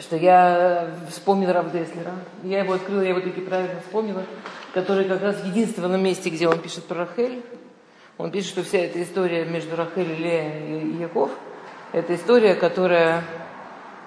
[0.00, 2.12] что я вспомнила Рав Деслера.
[2.42, 4.22] Я его открыла, я его таки правильно вспомнила,
[4.72, 7.42] который как раз в единственном месте, где он пишет про Рахель,
[8.18, 11.30] он пишет, что вся эта история между Рахель, Лея и Яков,
[11.92, 13.24] это история, которая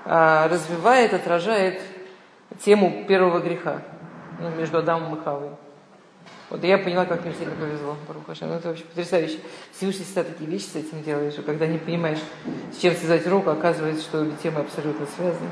[0.06, 1.82] а, развивает, отражает
[2.64, 3.82] тему первого греха
[4.40, 5.50] ну, между Адамом и Хавой.
[6.50, 8.46] Вот я поняла, как мне сильно повезло, Барухаша.
[8.46, 9.40] Ну, это вообще потрясающе.
[9.76, 12.20] Всевышний всегда такие вещи с этим делаешь, что когда не понимаешь,
[12.72, 15.50] с чем связать руку, оказывается, что обе темы абсолютно связаны.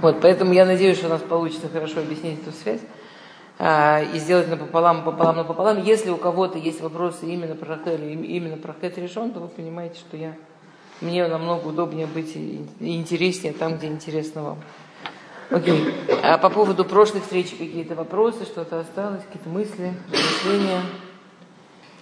[0.00, 2.80] Вот, поэтому я надеюсь, что у нас получится хорошо объяснить эту связь
[3.58, 5.82] а, и сделать напополам, пополам, напополам.
[5.82, 9.98] Если у кого-то есть вопросы именно про Рахель, именно про Хет решен, то вы понимаете,
[9.98, 10.34] что я,
[11.00, 12.36] мне намного удобнее быть
[12.80, 14.58] интереснее там, где интересно вам.
[15.50, 15.94] Окей.
[16.22, 20.82] А по поводу прошлой встречи какие-то вопросы, что-то осталось, какие-то мысли, размышления,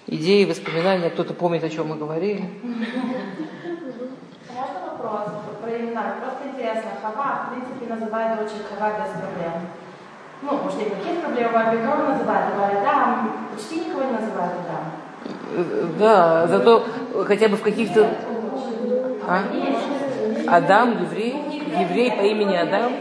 [0.07, 1.11] идеи, воспоминания?
[1.11, 2.49] Кто-то помнит, о чем мы говорили?
[5.03, 5.29] Вопрос
[5.61, 6.15] про имена?
[6.21, 6.91] Просто интересно.
[7.03, 9.53] Хава, в принципе, называют дочь Хава без проблем.
[10.43, 12.55] Ну, может, нет никаких проблем, а кого называют?
[12.85, 13.19] Да,
[13.53, 14.79] почти никого не называют, да.
[15.99, 16.85] Да, зато
[17.27, 18.09] хотя бы в каких-то...
[19.29, 19.41] А?
[20.49, 22.93] Адам, еврей, еврей по имени Адам.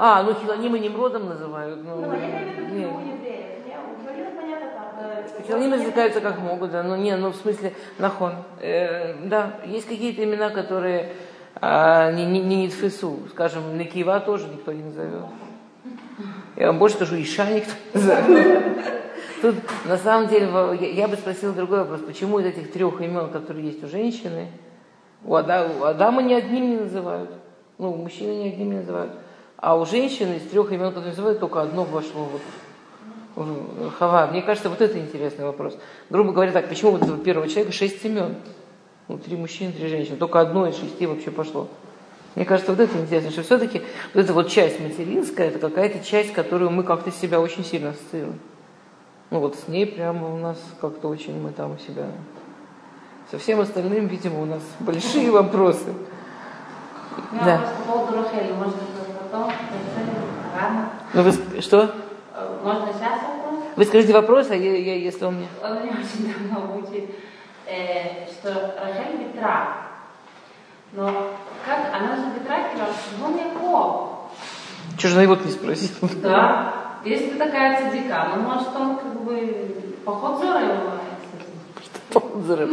[0.00, 1.78] А, ну Хилоним и Немродом называют.
[1.84, 2.22] Ну, Ну, нет.
[2.68, 3.66] у евреев.
[3.66, 5.04] Я говорила, понятно, там.
[5.04, 6.82] э, Хилоним развлекаются как могут, да.
[6.82, 8.34] Ну, не, ну, в смысле, нахон.
[8.60, 11.12] Э, да, есть какие-то имена, которые
[11.60, 13.20] а, не, не, не Нитфесу.
[13.30, 15.24] Скажем, Накива тоже никто не назовет.
[16.56, 18.64] Я вам больше скажу, Иша никто не назовет.
[19.40, 20.48] Тут, на самом деле,
[20.94, 22.00] я, бы спросила другой вопрос.
[22.00, 24.48] Почему из этих трех имен, которые есть у женщины,
[25.24, 27.30] у, Ада- у Адама ни одним не называют?
[27.78, 29.12] Ну, мужчины ни одним не называют.
[29.56, 32.42] А у женщины из трех имен, которые называют, только одно вошло вот
[33.98, 34.26] Хава.
[34.26, 35.76] Мне кажется, вот это интересный вопрос.
[36.10, 38.36] Грубо говоря, так, почему вот этого первого человека шесть имен?
[39.06, 40.16] Ну, три мужчины, три женщины.
[40.16, 41.68] Только одно из шести вообще пошло.
[42.34, 43.82] Мне кажется, вот это интересно, что все-таки
[44.14, 48.38] вот эта вот часть материнская, это какая-то часть, которую мы как-то себя очень сильно ассоциируем.
[49.30, 52.06] Ну вот с ней прямо у нас как-то очень мы там себя...
[53.30, 55.92] Со всем остальным, видимо, у нас большие вопросы.
[57.44, 57.60] Да.
[57.86, 58.88] может быть,
[59.20, 59.52] потом?
[60.54, 60.90] Рано.
[61.12, 61.94] Ну вы что?
[62.62, 63.64] Можно сейчас вопрос?
[63.76, 65.48] Вы скажите вопрос, а я, я- если он мне...
[65.62, 67.10] Он меня очень давно мучает,
[67.66, 69.68] э, что Рахель Петра.
[70.92, 71.06] Но
[71.66, 72.56] как, она же Петра,
[73.24, 74.10] он Яков.
[74.96, 75.90] Чего же на его не спросил?
[76.22, 76.72] Да.
[77.04, 80.90] Если ты такая цадика, ну может он как бы поход зора его
[82.34, 82.70] Взрыв.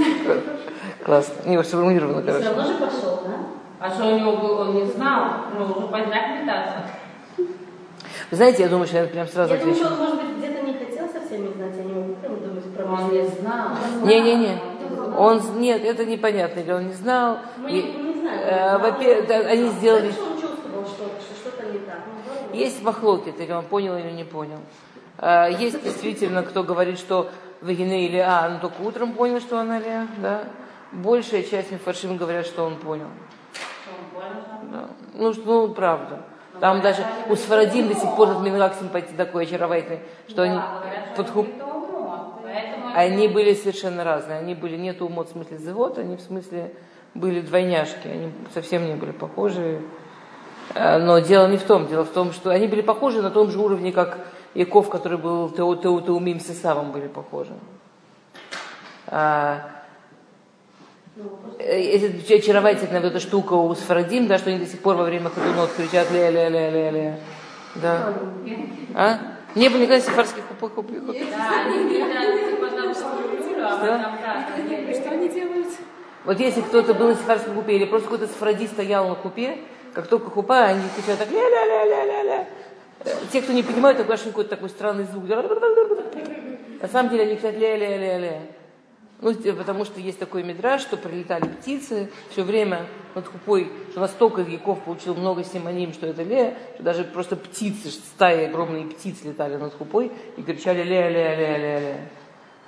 [1.03, 1.49] Классно.
[1.49, 2.47] Не, Все короче.
[2.49, 3.35] равно же пошел, да?
[3.79, 6.85] А что у него был, он не знал, ну уже поздняк метаться.
[8.31, 9.89] Вы знаете, я думаю, что я прям сразу Я думаю, отвечу.
[9.93, 12.73] что он, может быть, где-то не хотел совсем не знать, я не могу прям думать
[12.75, 13.69] про Он не знал.
[14.03, 14.59] Не-не-не.
[15.17, 17.37] Он, нет, это непонятно, или он не знал.
[17.57, 18.39] Мы И, не, знаем.
[18.41, 20.11] э, Во-первых, да, они сделали...
[20.11, 21.99] Что он чувствовал, что, что что-то не так?
[22.51, 22.55] Ну.
[22.55, 24.59] Есть махлокет, или он понял, или не понял.
[25.17, 27.29] А, Есть действительно, кто говорит, что
[27.61, 30.43] Вагине или А, он только утром понял, что она Леа, да.
[30.91, 33.07] Большая часть мифаршим говорят, что он понял.
[33.53, 34.79] Что он понял, да?
[34.79, 34.87] Да.
[35.13, 36.21] Ну, что- ну, правда.
[36.59, 40.81] Там даже у Сфарадим до сих пор этот Мингак симпатий такой очаровательный, что они Да,
[41.13, 41.47] что подхуп...
[41.47, 44.39] это- Они были совершенно разные.
[44.39, 46.73] Они были не умот в смысле завод, они в смысле
[47.13, 48.07] были двойняшки.
[48.07, 49.81] Они совсем не были похожи.
[50.73, 51.87] Э, Но дело не в том.
[51.87, 54.17] Дело в том, что они были похожи на том же уровне, как
[54.53, 57.53] Яков, который был Теу- Теу- Теумим с Исавом, были похожи.
[59.07, 59.59] А,
[61.59, 65.29] Это очаровательная вот эта штука у Сфарадим, да, что они до сих пор во время
[65.29, 67.19] хатунот кричат ля ля ля ля ля
[67.75, 68.13] Да.
[68.93, 69.19] А?
[69.55, 72.65] Не было никогда сефарских хупы хупы Да, они типа
[73.45, 74.93] люблю, а.
[74.93, 75.67] Что они делают?
[76.25, 79.59] Вот если кто-то был на сефарском купе или просто какой-то сфаради стоял на купе,
[79.93, 82.47] как только хупа, они кричат так ля-ля-ля-ля-ля-ля.
[83.05, 85.23] Э, Те, кто не понимают, такой аж какой-то такой странный звук.
[85.27, 88.41] На самом деле они кричат ля-ля-ля-ля.
[89.25, 94.41] Ну, потому что есть такой мидраж, что прилетали птицы все время над хупой, что настолько
[94.41, 99.55] Яков получил много симоним, что это ле, что даже просто птицы, стаи огромные птиц летали
[99.55, 101.95] над хупой и кричали ля-ля-ля-ля-ля.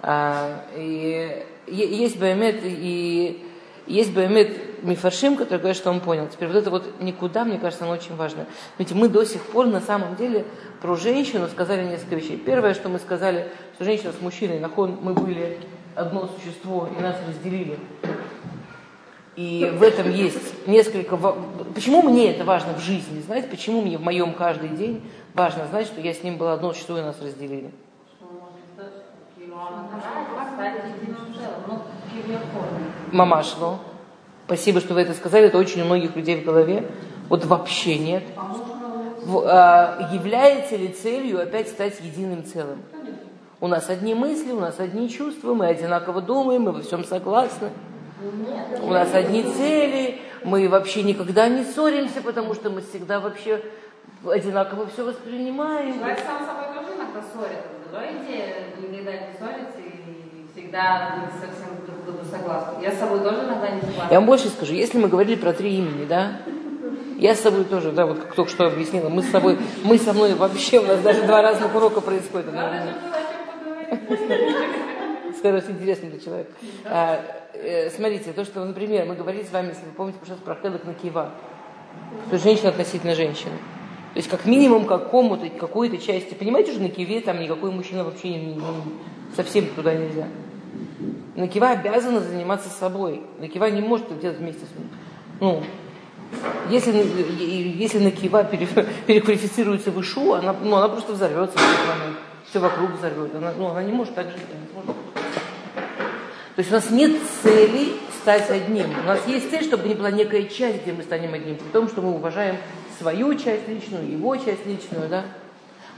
[0.01, 3.45] А, и е- есть Баймет и
[3.85, 6.27] есть Баймет Мифаршим, который говорит, что он понял.
[6.27, 8.47] Теперь вот это вот никуда, мне кажется, оно очень важно.
[8.79, 10.43] Ведь мы до сих пор на самом деле
[10.81, 12.35] про женщину сказали несколько вещей.
[12.35, 15.59] Первое, что мы сказали, что женщина с мужчиной, нахон, мы были
[15.97, 17.79] одно существо и нас разделили.
[19.35, 21.17] И в этом есть несколько...
[21.75, 23.21] Почему мне это важно в жизни?
[23.21, 25.03] Знаете, почему мне в моем каждый день
[25.33, 27.71] важно знать, что я с ним была одно существо и нас разделили?
[33.11, 33.71] Мамашло.
[33.71, 33.79] Ну,
[34.45, 35.47] спасибо, что вы это сказали.
[35.47, 36.89] Это очень у многих людей в голове.
[37.29, 38.23] Вот вообще нет.
[39.23, 42.81] В, а, является ли целью опять стать единым целым?
[42.91, 43.26] Конечно.
[43.59, 47.71] У нас одни мысли, у нас одни чувства, мы одинаково думаем, мы во всем согласны.
[48.83, 53.63] У нас одни цели, мы вообще никогда не ссоримся, потому что мы всегда вообще
[54.25, 55.95] одинаково все воспринимаем.
[55.95, 57.67] Человек сам с собой тоже иногда ссорится.
[57.83, 62.83] Другая идея никогда не ссориться и всегда быть совсем друг другу согласны.
[62.83, 64.07] Я с собой тоже иногда не согласна.
[64.11, 66.41] Я вам больше скажу, если мы говорили про три имени, да,
[67.17, 70.13] я с собой тоже, да, вот как только что объяснила, мы с собой, мы со
[70.13, 72.53] мной вообще, у нас даже два разных урока происходит.
[75.37, 76.49] Скажу, интересный ты человек.
[76.85, 77.21] А,
[77.53, 80.83] э, смотрите, то, что, например, мы говорили с вами, если вы помните, пожалуйста, про Хелек
[80.85, 81.31] на Кива,
[82.29, 83.53] то женщина относительно женщины.
[84.13, 86.33] То есть как минимум какому-то, какой-то части.
[86.33, 88.61] Понимаете, что на Киве там никакой мужчина вообще не, не,
[89.35, 90.27] совсем туда нельзя.
[91.35, 93.21] Накива обязана заниматься собой.
[93.39, 94.69] Накива не может это делать вместе с.
[95.39, 95.61] Ну,
[96.69, 97.05] если,
[97.77, 98.43] если Накива
[99.05, 102.17] переквалифицируется в Ишу, она, ну, она просто взорвется в этот момент.
[102.57, 103.35] Все вокруг взорвет.
[103.35, 104.41] Она, ну, она не может так жить.
[106.55, 108.89] То есть у нас нет цели стать одним.
[108.99, 111.87] У нас есть цель, чтобы не была некая часть, где мы станем одним, при том,
[111.87, 112.57] что мы уважаем
[112.97, 115.25] свою часть личную, его часть личную, да.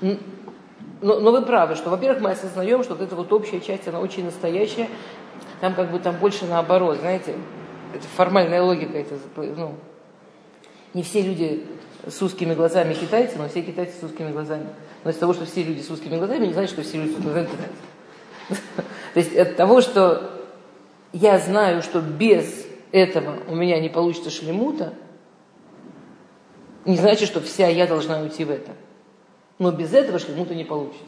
[0.01, 4.01] Но, но вы правы, что, во-первых, мы осознаем, что вот эта вот общая часть, она
[4.01, 4.89] очень настоящая,
[5.61, 7.35] там как бы там больше наоборот, знаете,
[7.95, 9.75] это формальная логика, это, ну,
[10.93, 11.65] не все люди
[12.09, 14.67] с узкими глазами китайцы, но все китайцы с узкими глазами.
[15.03, 17.13] Но из того, что все люди с узкими глазами, не значит, что все люди с
[17.13, 18.63] узкими глазами китайцы.
[19.13, 20.47] То есть от того, что
[21.13, 24.93] я знаю, что без этого у меня не получится шлемута,
[26.85, 28.71] не значит, что вся я должна уйти в это.
[29.59, 31.03] Но без этого шлемута не получится.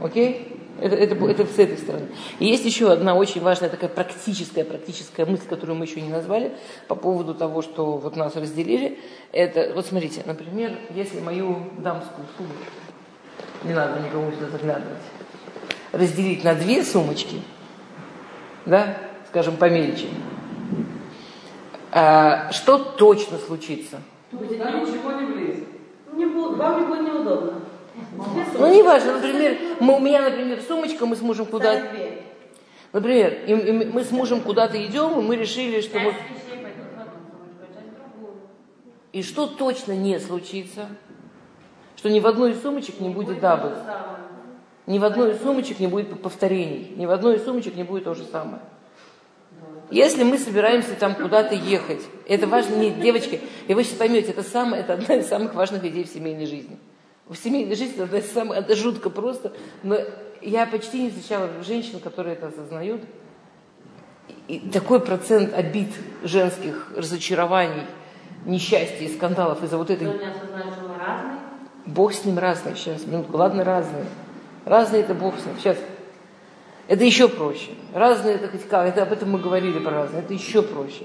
[0.00, 0.57] Окей?
[0.80, 2.08] Это, это, это с этой стороны.
[2.38, 6.52] И есть еще одна очень важная такая практическая, практическая мысль, которую мы еще не назвали,
[6.86, 8.98] по поводу того, что вот нас разделили.
[9.32, 12.72] Это, вот смотрите, например, если мою дамскую сумочку,
[13.64, 14.98] не надо никому сюда заглядывать,
[15.92, 17.42] разделить на две сумочки,
[18.64, 18.96] да,
[19.28, 20.06] скажем, помельче,
[21.90, 24.00] а, что точно случится?
[24.30, 25.68] Будет ничего не влезет.
[26.12, 27.62] Не будет, вам не будет неудобно.
[28.58, 31.86] Ну, не важно, например, мы, у меня, например, сумочка, мы с мужем куда-то...
[32.92, 36.14] Например, и, и мы с мужем куда-то идем, и мы решили, что вот...
[39.12, 40.86] И что точно не случится?
[41.96, 43.72] Что ни в одной из сумочек не будет double.
[44.86, 46.92] Ни в одной из сумочек не будет повторений.
[46.96, 48.62] Ни в одной из сумочек не будет то же самое.
[49.90, 54.42] Если мы собираемся там куда-то ехать, это важно, не, девочки, и вы сейчас поймете, это,
[54.42, 56.78] самое, это одна из самых важных идей в семейной жизни.
[57.28, 59.52] В семейной жизни это, самое, это жутко просто,
[59.82, 59.98] но
[60.40, 63.02] я почти не встречала женщин, которые это осознают.
[64.46, 65.88] И такой процент обид
[66.22, 67.82] женских, разочарований,
[68.46, 70.08] несчастья и скандалов из-за вот этой...
[70.08, 71.38] Кто не осознает, что мы разные?
[71.84, 74.06] Бог с ним разный сейчас, минутку, ладно, разные.
[74.64, 75.56] Разные это Бог с ним.
[75.58, 75.76] Сейчас,
[76.86, 77.70] это еще проще.
[77.92, 81.04] Разные, это хоть как, это об этом мы говорили про разные, это еще проще.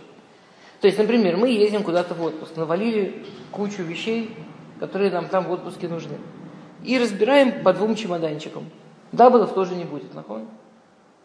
[0.79, 4.35] То есть, например, мы едем куда-то в отпуск, навалили кучу вещей,
[4.83, 6.17] которые нам там в отпуске нужны.
[6.83, 8.69] И разбираем по двум чемоданчикам.
[9.13, 10.45] Даблов тоже не будет, нахон?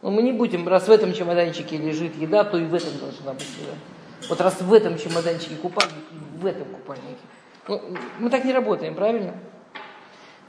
[0.00, 3.32] Но мы не будем, раз в этом чемоданчике лежит еда, то и в этом должна
[3.32, 3.72] быть еда.
[4.28, 6.04] Вот раз в этом чемоданчике купальник,
[6.40, 7.18] в этом купальнике.
[7.66, 7.82] Ну,
[8.20, 9.34] мы так не работаем, правильно?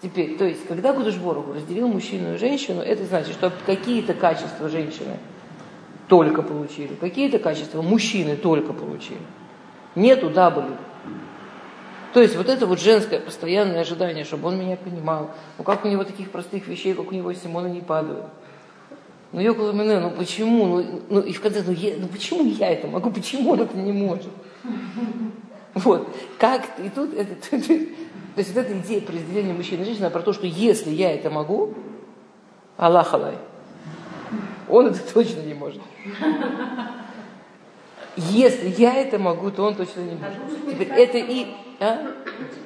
[0.04, 5.18] Теперь, то есть, когда Гудушборгу разделил мужчину и женщину, это значит, что какие-то качества женщины
[6.08, 9.18] только получили, какие-то качества мужчины только получили.
[9.96, 10.78] Нету дабли.
[12.14, 15.32] То есть вот это вот женское постоянное ожидание, чтобы он меня понимал.
[15.58, 18.26] Ну как у него таких простых вещей, как у него Симона, не падают.
[19.32, 20.66] Ну, Йокула Мене, ну почему?
[20.66, 23.78] Ну, ну и в конце, ну, я, ну почему я это могу, почему он это
[23.78, 24.32] не может?
[25.76, 26.10] Вот.
[26.40, 27.56] Как, и тут это, то
[28.38, 31.30] есть вот эта идея по разделению мужчин и женщин, про то, что если я это
[31.30, 31.76] могу,
[32.76, 33.36] Аллах Аллах,
[34.68, 35.82] он это точно не может.
[38.16, 40.70] Если я это могу, то он точно не может.
[40.70, 41.48] Теперь это и...
[41.80, 42.14] А?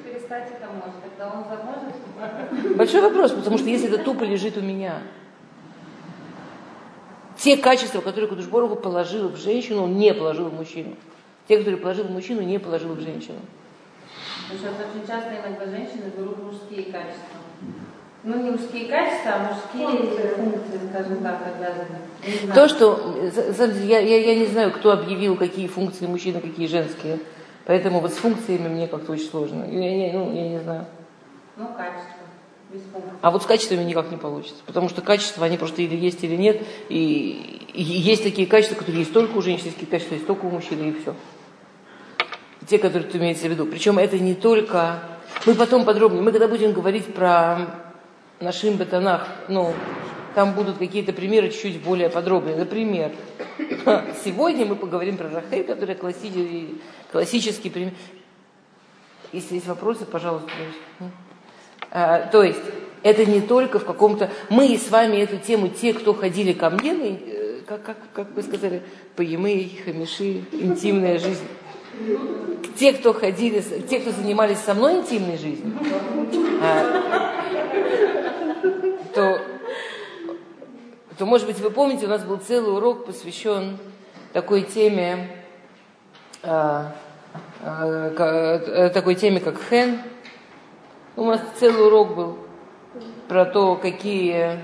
[0.04, 2.76] Перестать это может, когда он заможет.
[2.76, 5.02] Большой вопрос, потому что если это тупо лежит у меня,
[7.36, 10.96] те качества, которые Кудушборгу положил в женщину, он не положил в мужчину.
[11.46, 13.38] Те, которые положил в мужчину, не положил в женщину.
[14.50, 17.43] Потому что очень часто иногда женщины берут мужские качества.
[18.24, 22.54] Ну, не мужские качества, а мужские функции, скажем так, обязаны.
[22.54, 23.14] То, что...
[23.84, 27.18] Я, я, я не знаю, кто объявил, какие функции мужчины, какие женские.
[27.66, 29.64] Поэтому вот с функциями мне как-то очень сложно.
[29.70, 30.86] Я, я, ну, я не знаю.
[31.56, 32.24] Ну, качество.
[33.20, 34.62] А вот с качествами никак не получится.
[34.64, 36.62] Потому что качества, они просто или есть, или нет.
[36.88, 40.46] И, и есть такие качества, которые есть только у женщин, есть такие качества есть только
[40.46, 41.14] у мужчины, и все.
[42.66, 43.66] Те, которые ты имеется в виду.
[43.66, 45.00] Причем это не только...
[45.44, 47.83] Мы потом подробнее, мы когда будем говорить про
[48.40, 49.72] нашим бетонах, ну,
[50.34, 52.56] там будут какие-то примеры чуть-чуть более подробные.
[52.56, 53.12] Например,
[54.24, 56.80] сегодня мы поговорим про Рахель, которая классический,
[57.12, 57.92] классический пример.
[59.32, 60.50] Если есть вопросы, пожалуйста.
[61.90, 62.60] А, то есть,
[63.02, 64.30] это не только в каком-то...
[64.48, 68.42] Мы с вами эту тему, те, кто ходили ко мне, э, как, как, как вы
[68.42, 68.82] сказали,
[69.14, 71.44] поемы, хамиши, интимная жизнь.
[72.76, 75.74] Те, кто ходили, те, кто занимались со мной интимной жизнью,
[76.60, 77.43] а,
[79.14, 79.40] то,
[81.18, 83.78] то, может быть, вы помните, у нас был целый урок посвящен
[84.32, 85.44] такой теме,
[86.42, 86.92] а,
[87.62, 90.00] а, такой теме, как хен.
[91.16, 92.38] У нас целый урок был
[93.28, 94.58] про то, какие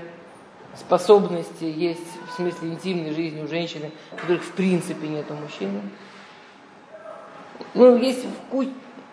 [0.75, 5.81] способности есть в смысле интимной жизни у женщины, которых в принципе нет у мужчины.
[7.73, 8.67] Ну, есть в куч...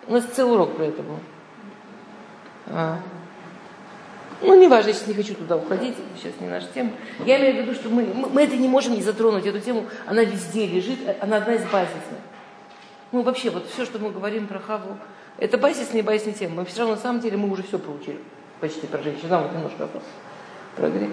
[0.06, 1.18] У нас целый урок про это был.
[2.66, 2.98] А.
[4.40, 6.92] Ну, не важно, я сейчас не хочу туда уходить, сейчас не наша тема.
[7.26, 10.22] Я имею в виду, что мы, мы это не можем не затронуть, эту тему, она
[10.22, 12.20] везде лежит, она одна из базисных.
[13.10, 14.96] Ну, вообще, вот все, что мы говорим про Хаву,
[15.38, 16.56] это базисные и базисные темы.
[16.56, 18.18] Мы все равно, на самом деле, мы уже все получили
[18.60, 19.28] почти про женщин.
[19.28, 20.02] Нам вот немножко вопрос
[20.76, 21.10] про грех.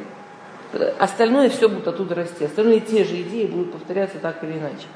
[1.00, 2.46] Остальное все будет оттуда расти.
[2.46, 4.88] Остальные те же идеи будут повторяться так или иначе.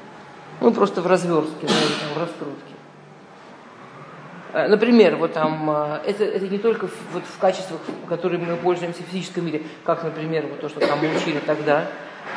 [0.60, 2.74] Ну, просто в разверстке, в раскрутке.
[4.52, 8.56] Э, например, вот там, э, это, это не только в, вот в качествах, которыми мы
[8.56, 11.86] пользуемся в физическом мире, как, например, вот то, что там мы учили тогда,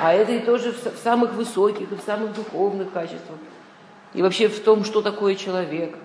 [0.02, 3.40] а это и тоже в, в самых высоких и в самых духовных качествах.
[4.14, 5.98] И вообще в том, что такое человек.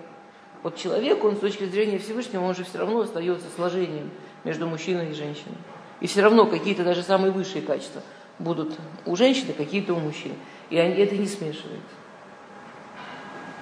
[0.63, 4.09] Вот человек, он с точки зрения Всевышнего, он же все равно остается сложением
[4.43, 5.55] между мужчиной и женщиной.
[6.01, 8.01] И все равно какие-то даже самые высшие качества
[8.39, 8.73] будут
[9.05, 10.33] у женщины, какие-то у мужчин.
[10.69, 11.95] И они, это не смешивается.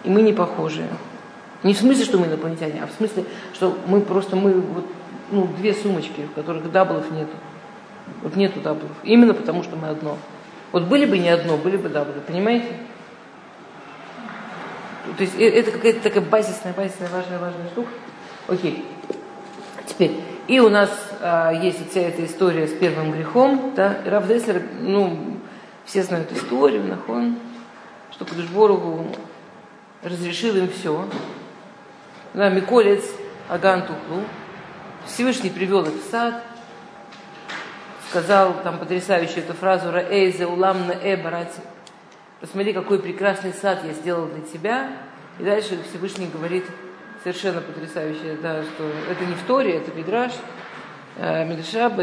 [0.04, 0.88] И мы не похожие.
[1.64, 4.86] Не в смысле, что мы инопланетяне, а в смысле, что мы просто, мы вот,
[5.32, 7.36] ну, две сумочки, в которых даблов нету.
[8.22, 8.92] Вот нету даблов.
[9.04, 10.18] Именно потому, что мы одно.
[10.72, 12.68] Вот были бы не одно, были бы даблы, понимаете?
[15.18, 17.90] То есть э, это какая-то такая базисная, базисная, важная, важная штука.
[18.48, 18.86] Окей.
[19.86, 20.90] Теперь, и у нас
[21.22, 25.38] а, есть вся эта история с первым грехом, да, Рав Деслер, ну,
[25.86, 27.38] все знают историю, нахон,
[28.12, 29.08] что Кудышборогу
[30.04, 31.06] разрешил им все.
[32.38, 33.04] Миколец
[33.50, 34.22] Аган Тухлу.
[35.08, 36.44] Всевышний привел их в сад,
[38.10, 41.60] сказал там потрясающую эту фразу «Раэйзе улам на э барати».
[42.40, 44.90] Посмотри, какой прекрасный сад я сделал для тебя.
[45.40, 46.66] И дальше Всевышний говорит
[47.24, 49.44] совершенно потрясающее, да, что это не в
[49.76, 50.34] это Мидраш,
[51.16, 51.44] э,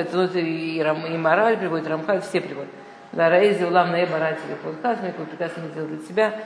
[0.01, 2.73] это, ну, это и, Рам, и мораль приводит, Рамхаль, все приводят.
[3.13, 4.41] Да, Раэзи улам на э барати,
[5.13, 6.43] какой прекрасный сделал для тебя.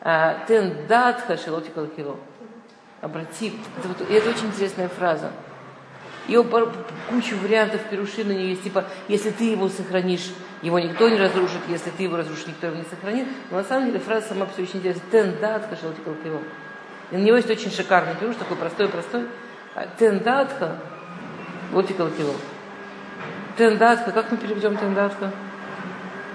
[0.00, 2.20] А, Тен дат хашилоти кило.
[3.04, 3.52] Обрати.
[3.78, 5.30] Это, вот, это очень интересная фраза.
[6.26, 6.42] Ее
[7.10, 8.62] кучу вариантов Перуши на нее есть.
[8.62, 10.32] Типа, если ты его сохранишь,
[10.62, 11.60] его никто не разрушит.
[11.68, 13.28] Если ты его разрушишь, никто его не сохранит.
[13.50, 15.10] Но на самом деле фраза сама все очень интересная.
[15.10, 16.40] Тен дат хашилоти кило.
[17.10, 19.26] И на него есть очень шикарный пируш, такой простой-простой.
[19.74, 20.78] А, Тен датха
[21.74, 22.32] лотикал кило.
[23.58, 25.30] Тендатха, как мы переведем тендатха?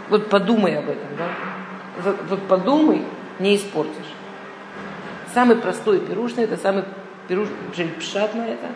[0.09, 1.29] Вот подумай об этом, да?
[2.01, 3.03] Вот, вот подумай,
[3.39, 4.05] не испортишь.
[5.33, 6.83] Самый простой пирушный, это самый
[7.27, 7.47] пируш,
[7.99, 8.67] пшат на это,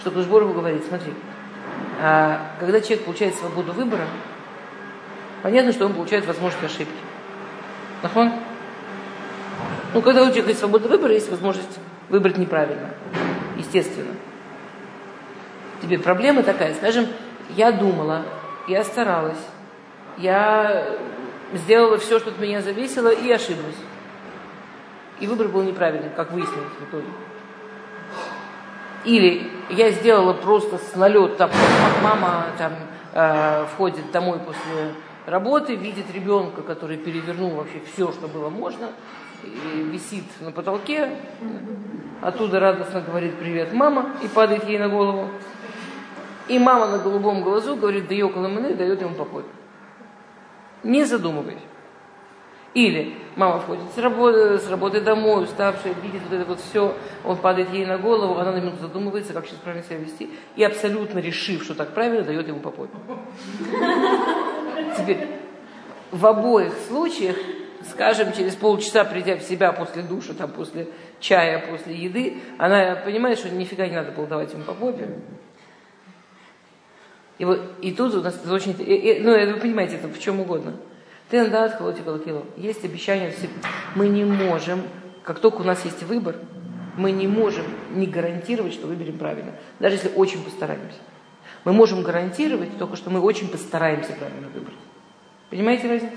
[0.00, 1.12] что Кушборову говорит, смотри,
[2.00, 4.06] а, когда человек получает свободу выбора,
[5.42, 6.92] понятно, что он получает возможность ошибки.
[8.02, 8.32] Нахон?
[9.94, 11.78] Ну, когда у человека есть свобода выбора, есть возможность
[12.10, 12.90] выбрать неправильно.
[13.56, 14.12] Естественно.
[15.80, 17.06] Теперь проблема такая, скажем,
[17.56, 18.24] я думала,
[18.66, 19.38] я старалась,
[20.18, 20.98] я
[21.54, 23.76] сделала все, что от меня зависело, и ошиблась.
[25.20, 27.08] И выбор был неправильный, как выяснилось в итоге.
[29.04, 31.50] Или я сделала просто с налет, там,
[32.02, 32.72] мама там,
[33.14, 34.92] э, входит домой после
[35.26, 38.88] работы, видит ребенка, который перевернул вообще все, что было можно,
[39.44, 41.10] и висит на потолке,
[42.20, 45.30] оттуда радостно говорит «Привет, мама!» и падает ей на голову.
[46.48, 49.44] И мама на голубом глазу говорит «Да около и дает ему покой
[50.82, 51.58] не задумываясь.
[52.74, 56.94] Или мама входит с работы, с работы домой, уставшая, видит вот это вот все,
[57.24, 60.62] он падает ей на голову, она на минуту задумывается, как сейчас правильно себя вести, и
[60.62, 62.72] абсолютно решив, что так правильно, дает ему по
[64.96, 65.26] Теперь,
[66.10, 67.36] в обоих случаях,
[67.90, 70.88] скажем, через полчаса, придя в себя после душа, там, после
[71.20, 75.08] чая, после еды, она понимает, что нифига не надо было давать ему по попе,
[77.38, 78.76] И, вот, и тут у нас очень...
[78.78, 80.74] И, и, ну, вы понимаете, это в чем угодно.
[81.30, 82.44] Ты дат холоти кило.
[82.56, 83.34] Есть обещание.
[83.94, 84.82] Мы не можем,
[85.22, 86.36] как только у нас есть выбор,
[86.96, 90.98] мы не можем не гарантировать, что выберем правильно, даже если очень постараемся.
[91.64, 94.76] Мы можем гарантировать только, что мы очень постараемся правильно выбрать.
[95.50, 96.16] Понимаете разницу?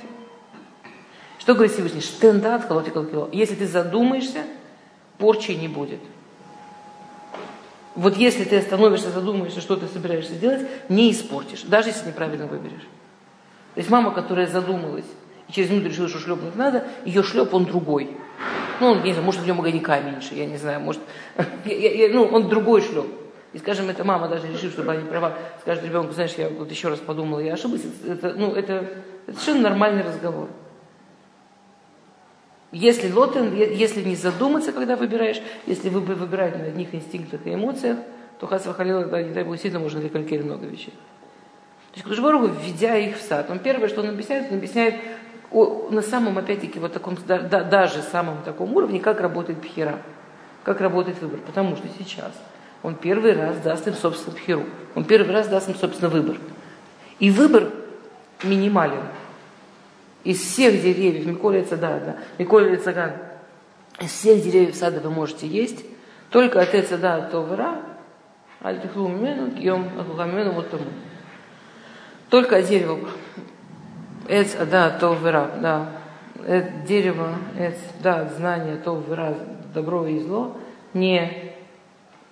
[1.40, 2.02] Что говорит Всевышний?
[2.02, 3.30] Штендат колотикал кило.
[3.32, 4.44] Если ты задумаешься,
[5.18, 6.00] порчи не будет.
[7.96, 12.88] Вот если ты остановишься, задумаешься, что ты собираешься делать, не испортишь, даже если неправильно выберешь.
[13.74, 15.06] То есть мама, которая задумалась
[15.48, 18.10] и через минуту решила, что шлепнуть надо, ее шлеп он другой.
[18.80, 21.02] Ну, не знаю, может, в нем огонька меньше, я не знаю, может,
[21.66, 23.06] я, я, ну, он другой шлеп.
[23.54, 26.88] И, скажем, эта мама даже решив, что они права, скажет ребенку, знаешь, я вот еще
[26.88, 28.74] раз подумала, я ошиблась, это, ну, это,
[29.28, 30.48] это совершенно нормальный разговор.
[32.72, 38.00] Если лотен, если не задуматься, когда выбираешь, если вы выбираете на одних инстинктах и эмоциях,
[38.40, 40.94] то Хасва Халила, да, не дай бог, сильно можно рекалькировать много вещей.
[41.92, 44.96] То есть Кудышборгу, введя их в сад, он первое, что он объясняет, он объясняет
[45.52, 50.00] о, на самом, опять-таки, вот таком, да, даже самом таком уровне, как работает пхера,
[50.64, 51.40] как работает выбор.
[51.46, 52.32] Потому что сейчас
[52.84, 54.64] он первый раз даст им, собственно, пхеру.
[54.96, 56.38] Он первый раз даст им, собственно, выбор.
[57.20, 57.72] И выбор
[58.44, 59.04] минимален
[60.24, 63.12] из всех деревьев, Миколя да, да, Миколя Цаган,
[64.00, 65.84] из всех деревьев сада вы можете есть,
[66.30, 67.82] только от Эцада Товара,
[68.64, 70.86] Аль-Тихлу Мимену, Кьем Ахухамену, вот тому.
[72.32, 72.98] Только от дерева
[74.28, 75.92] Эц, да, Товара, да.
[76.48, 79.38] Это дерево, эц, да, знание, Товара,
[79.74, 80.56] добро и зло,
[80.94, 81.54] не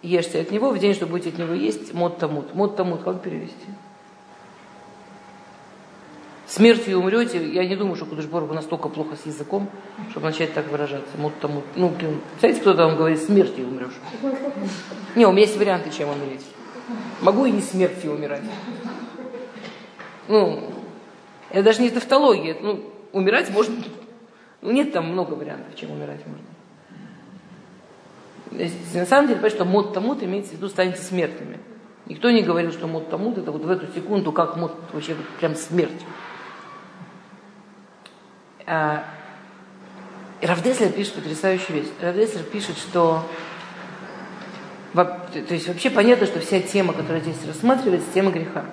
[0.01, 2.56] ешьте от него в день, что будете от него есть, мод тамут.
[2.56, 3.68] Мод тамут, как перевести?
[6.48, 9.70] смертью умрете, я не думаю, что Кудышборгу настолько плохо с языком,
[10.10, 11.18] чтобы начать так выражаться.
[11.18, 11.94] Мут тому, ну,
[12.39, 14.00] знаете, кто там говорит, смертью умрешь?
[15.15, 16.46] Не, у меня есть варианты, чем умереть.
[17.22, 18.41] Могу и не смертью умирать.
[20.29, 20.71] Ну,
[21.50, 22.55] это даже не тавтология.
[22.62, 23.75] Ну, умирать можно...
[24.62, 26.45] Ну, нет там много вариантов, чем умирать можно.
[28.93, 31.58] На самом деле, понятно, что мод тамут имеется в виду станете смертными.
[32.06, 35.56] Никто не говорил, что мод тамут это вот в эту секунду, как мод вообще прям
[35.56, 36.06] смерть.
[38.67, 39.04] А,
[40.41, 41.89] Равдеслер пишет потрясающую вещь.
[42.01, 43.23] Равдеслер пишет, что
[44.93, 48.65] то есть вообще понятно, что вся тема, которая здесь рассматривается, тема греха.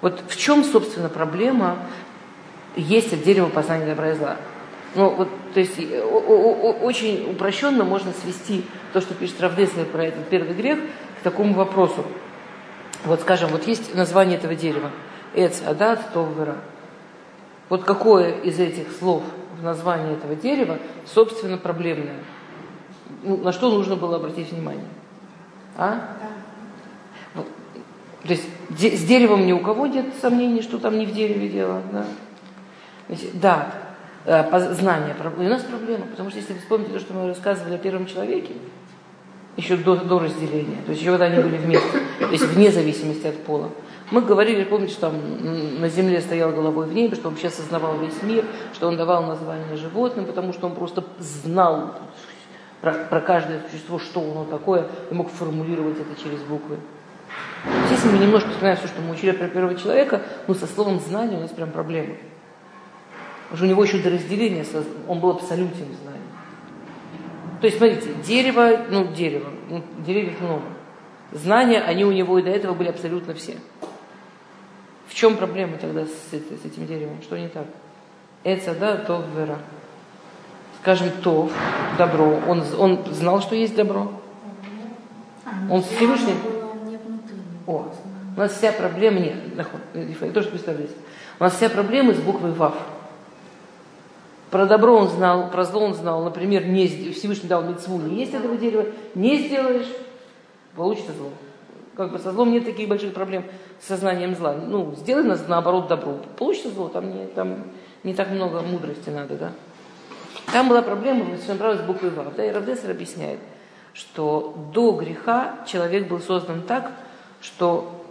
[0.00, 1.78] Вот в чем, собственно, проблема
[2.76, 4.36] есть от дерева познания добра и зла?
[4.94, 10.54] Ну, вот, то есть очень упрощенно можно свести то, что пишет Равдеслер про этот первый
[10.54, 10.78] грех,
[11.20, 12.04] к такому вопросу.
[13.04, 14.90] Вот, скажем, вот есть название этого дерева.
[15.34, 16.56] Эц, Адат, Тов, Вера.
[17.68, 19.22] Вот какое из этих слов
[19.58, 22.16] в названии этого дерева, собственно, проблемное?
[23.22, 24.86] Ну, на что нужно было обратить внимание?
[25.76, 25.90] А?
[26.20, 26.28] Да.
[28.26, 31.82] То есть с деревом ни у кого нет сомнений, что там не в дереве дело.
[31.92, 32.06] Да,
[33.34, 33.72] да
[34.24, 35.14] э, знание.
[35.38, 38.06] И у нас проблема, потому что если вы вспомните то, что мы рассказывали о первом
[38.06, 38.52] человеке,
[39.56, 43.26] еще до, до разделения, то есть еще когда они были вместе, то есть вне зависимости
[43.26, 43.70] от пола,
[44.10, 47.98] мы говорили, помните, что там на земле стоял головой в небе, что он вообще осознавал
[47.98, 51.94] весь мир, что он давал название животным, потому что он просто знал
[52.80, 56.76] про, про каждое существо, что оно такое, и мог формулировать это через буквы.
[57.90, 61.36] Если мы немножко вспоминаем все, что мы учили про первого человека, ну, со словом знания
[61.36, 61.70] у нас прям.
[61.70, 61.88] Потому
[63.54, 64.64] что у него еще до разделения,
[65.08, 66.22] он был абсолютен знанием.
[67.60, 70.62] То есть, смотрите, дерево, ну, дерево, ну, деревьев много.
[71.32, 73.56] Знания, они у него и до этого были абсолютно все.
[75.08, 77.22] В чем проблема тогда с, с этим деревом?
[77.22, 77.66] Что не так?
[78.44, 79.58] Это, да, то вера.
[80.82, 81.50] Скажем, то,
[81.98, 82.38] добро.
[82.46, 84.12] Он, он знал, что есть добро.
[85.70, 86.34] Он Всевышний.
[87.66, 87.92] О,
[88.36, 89.34] у нас вся проблема, нет,
[90.34, 90.92] то, что представляете.
[91.38, 92.74] У нас вся проблема с буквой ВАВ.
[94.50, 96.22] Про добро он знал, про зло он знал.
[96.22, 99.88] Например, не, Всевышний дал мецву, не есть этого дерева, не сделаешь,
[100.76, 101.30] получится зло.
[101.96, 103.44] Как бы со злом нет таких больших проблем
[103.80, 104.54] с сознанием зла.
[104.54, 106.18] Ну, сделай нас наоборот добро.
[106.38, 107.64] Получится зло, там не, там
[108.04, 109.52] не так много мудрости надо, да.
[110.52, 112.34] Там была проблема, он с буквой Вав.
[112.36, 113.40] Да, и Равдесер объясняет,
[113.94, 116.92] что до греха человек был создан так,
[117.46, 118.04] что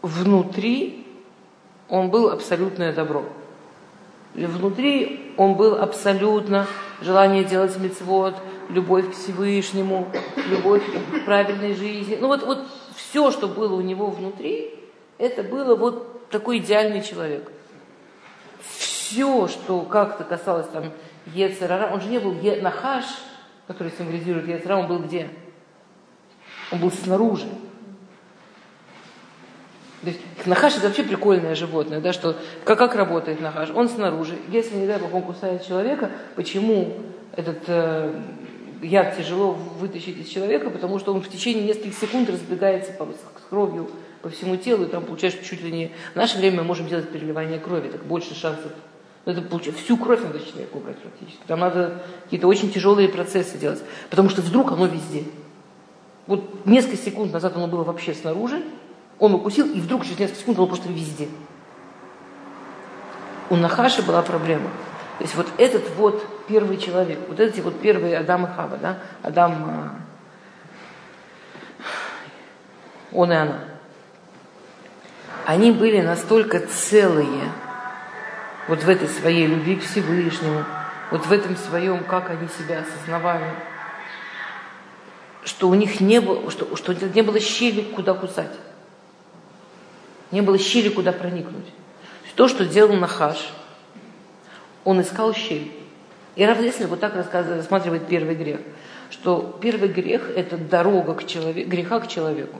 [0.00, 1.06] внутри
[1.88, 3.24] он был абсолютное добро.
[4.34, 6.66] Внутри он был абсолютно
[7.02, 8.34] желание делать мецвод,
[8.70, 10.08] любовь к Всевышнему,
[10.48, 12.16] любовь к правильной жизни.
[12.18, 12.66] Ну вот, вот
[12.96, 14.74] все, что было у него внутри,
[15.18, 17.52] это было вот такой идеальный человек.
[18.62, 20.84] Все, что как-то касалось там
[21.26, 23.04] Ецерара, он же не был Нахаш,
[23.66, 25.28] который символизирует Ецера, он был где?
[26.70, 27.46] Он был снаружи.
[30.02, 33.70] То есть нахаш это вообще прикольное животное, да, что как, как работает нахаш?
[33.70, 34.36] Он снаружи.
[34.48, 36.94] Если, не дай бог, он кусает человека, почему
[37.36, 38.12] этот э,
[38.82, 40.70] яд тяжело вытащить из человека?
[40.70, 43.88] Потому что он в течение нескольких секунд разбегается по, с кровью
[44.22, 45.92] по всему телу, и там получаешь чуть ли не...
[46.14, 48.72] В наше время мы можем делать переливание крови, так больше шансов.
[49.24, 51.42] Но это получается, всю кровь надо человеку убрать практически.
[51.46, 55.24] Там надо какие-то очень тяжелые процессы делать, потому что вдруг оно везде.
[56.26, 58.62] Вот несколько секунд назад оно было вообще снаружи,
[59.18, 61.28] он укусил, и вдруг через несколько секунд он просто везде.
[63.50, 64.70] У Нахаши была проблема.
[65.18, 68.98] То есть вот этот вот первый человек, вот эти вот первые Адам и Хава, да,
[69.22, 69.94] Адам, а,
[73.12, 73.58] он и она,
[75.46, 77.52] они были настолько целые
[78.68, 80.64] вот в этой своей любви к Всевышнему,
[81.10, 83.54] вот в этом своем, как они себя осознавали,
[85.44, 88.52] что у них не было, что, что не было щели, куда кусать
[90.32, 91.66] не было щели, куда проникнуть.
[92.34, 93.50] То, что делал Нахаш,
[94.84, 95.70] он искал щель.
[96.34, 98.60] И Равлеслер вот так рассматривает первый грех,
[99.10, 102.58] что первый грех– это дорога к человеку, греха к человеку.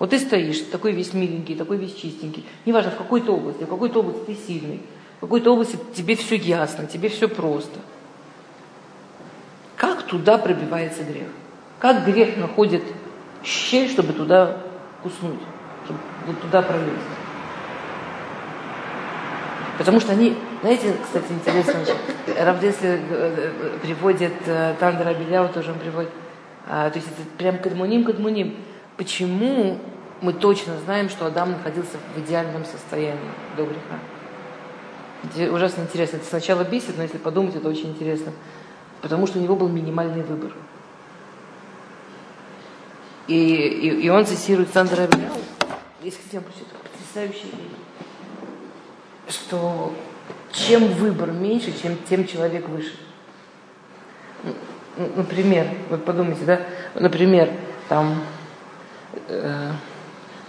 [0.00, 4.00] Вот ты стоишь, такой весь миленький, такой весь чистенький, неважно, в какой-то области, в какой-то
[4.00, 4.80] области ты сильный,
[5.18, 7.78] в какой-то области тебе все ясно, тебе все просто.
[9.76, 11.28] Как туда пробивается грех?
[11.78, 12.82] Как грех находит
[13.44, 14.58] щель, чтобы туда
[15.04, 15.38] куснуть?
[16.26, 17.00] Вот туда пролезть.
[19.78, 21.74] Потому что они, знаете, кстати, интересно,
[22.38, 26.10] Равдесли э, э, приводит, э, Тандра Беляу тоже он приводит,
[26.68, 28.56] а, то есть это прям кадмуним, кадмуним.
[28.96, 29.78] Почему
[30.20, 33.18] мы точно знаем, что Адам находился в идеальном состоянии
[33.56, 33.98] до греха?
[35.52, 36.18] Ужасно интересно.
[36.18, 38.32] Это сначала бесит, но если подумать, это очень интересно.
[39.00, 40.52] Потому что у него был минимальный выбор.
[43.26, 45.36] И, и, и он цитирует Сандра Беляу,
[46.02, 47.78] есть к тем потрясающая вещь,
[49.28, 49.92] что
[50.50, 52.94] чем выбор меньше, чем тем человек выше.
[54.96, 56.60] Например, вот подумайте, да,
[56.94, 57.50] например,
[57.88, 58.20] там,
[59.28, 59.70] э,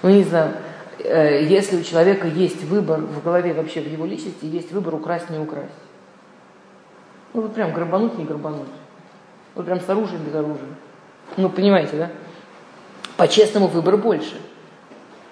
[0.02, 0.56] ну не знаю,
[1.00, 5.30] э, если у человека есть выбор в голове вообще в его личности, есть выбор украсть,
[5.30, 5.72] не украсть.
[7.34, 8.68] Ну вот прям грабануть, не грабануть.
[9.54, 10.68] Вот прям с оружием, без оружия.
[11.38, 12.12] Ну, понимаете, да?
[13.18, 14.42] По-честному выбор больше–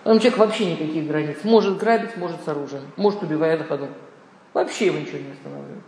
[0.04, 1.38] там человек вообще никаких границ.
[1.44, 3.88] Может грабить, может с оружием, может убивая на ходу.
[4.54, 5.84] Вообще его ничего не останавливает.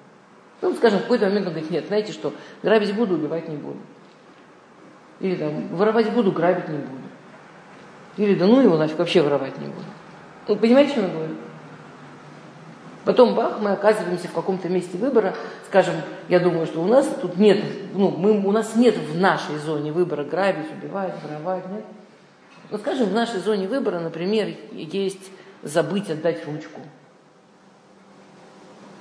[0.61, 3.79] Ну, скажем, в какой-то момент он говорит, нет, знаете что, грабить буду, убивать не буду.
[5.19, 7.01] Или там, воровать буду, грабить не буду.
[8.17, 9.85] Или да ну его нафиг, вообще воровать не буду.
[10.47, 11.33] Ну, понимаете, что я говорю?
[13.05, 15.33] Потом, бах, мы оказываемся в каком-то месте выбора,
[15.67, 15.95] скажем,
[16.29, 17.61] я думаю, что у нас тут нет,
[17.93, 21.83] ну, мы, у нас нет в нашей зоне выбора грабить, убивать, воровать, нет?
[22.69, 26.81] Вот скажем, в нашей зоне выбора, например, есть забыть отдать ручку.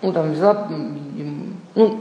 [0.02, 0.68] Ну, там взяла,
[1.74, 2.00] ну,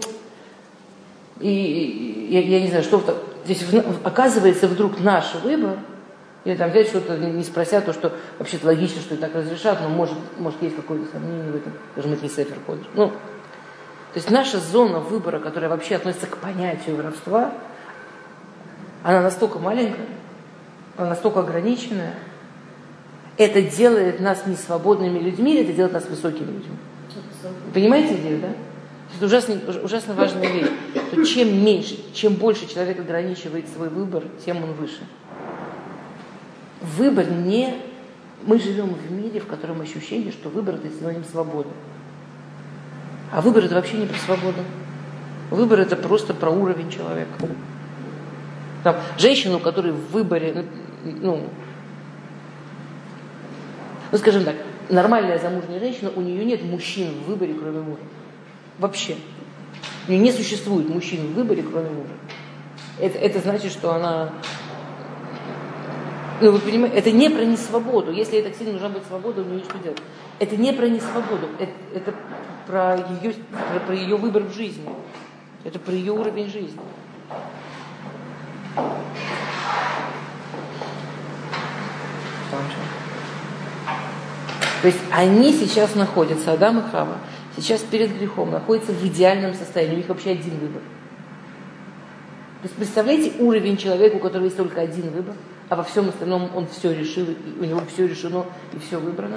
[1.40, 3.64] и я, я не знаю, что то здесь
[4.04, 5.78] оказывается вдруг наш выбор,
[6.44, 9.90] или там взять что-то, не спрося то, что вообще-то логично, что и так разрешат, но
[9.90, 12.88] может, может есть какое-то сомнение в этом, даже мы сефер ходишь.
[12.96, 17.52] Ну, то есть наша зона выбора, которая вообще относится к понятию воровства,
[19.04, 20.06] она настолько маленькая,
[20.98, 22.14] настолько ограниченная,
[23.38, 26.78] это делает нас не свободными людьми, это делает нас высокими людьми.
[27.74, 28.50] Понимаете идею, да?
[29.16, 30.70] Это ужасно, ужасно важная вещь.
[31.12, 35.02] Что чем меньше, чем больше человек ограничивает свой выбор, тем он выше.
[36.98, 37.76] Выбор не...
[38.44, 41.70] Мы живем в мире, в котором ощущение, что выбор– это синоним свободы.
[43.32, 44.62] А выбор– это вообще не про свободу.
[45.52, 47.32] Выбор– это просто про уровень человека.
[48.84, 50.66] Там, женщину, которая в выборе,
[51.04, 51.50] ну,
[54.12, 54.56] ну, скажем так,
[54.90, 58.02] нормальная замужняя женщина, у нее нет мужчин в выборе, кроме мужа.
[58.78, 59.16] Вообще.
[60.08, 62.14] У нее не существует мужчин в выборе, кроме мужа.
[63.00, 64.32] Это, это значит, что она...
[66.42, 68.12] Ну, вы понимаете, это не про несвободу.
[68.12, 70.02] Если ей так сильно нужна быть свобода, у нее что делать?
[70.40, 71.48] Это не про несвободу.
[71.60, 72.14] Это, это
[72.68, 74.90] про, ее, про, про ее выбор в жизни.
[75.64, 76.82] Это про ее уровень жизни.
[84.82, 87.18] То есть они сейчас находятся, Адам и Хава,
[87.56, 89.96] сейчас перед грехом, находятся в идеальном состоянии.
[89.96, 90.82] У них вообще один выбор.
[92.62, 95.36] То есть представляете уровень человека, у которого есть только один выбор,
[95.70, 97.28] а во всем остальном он все решил,
[97.60, 99.36] у него все решено и все выбрано.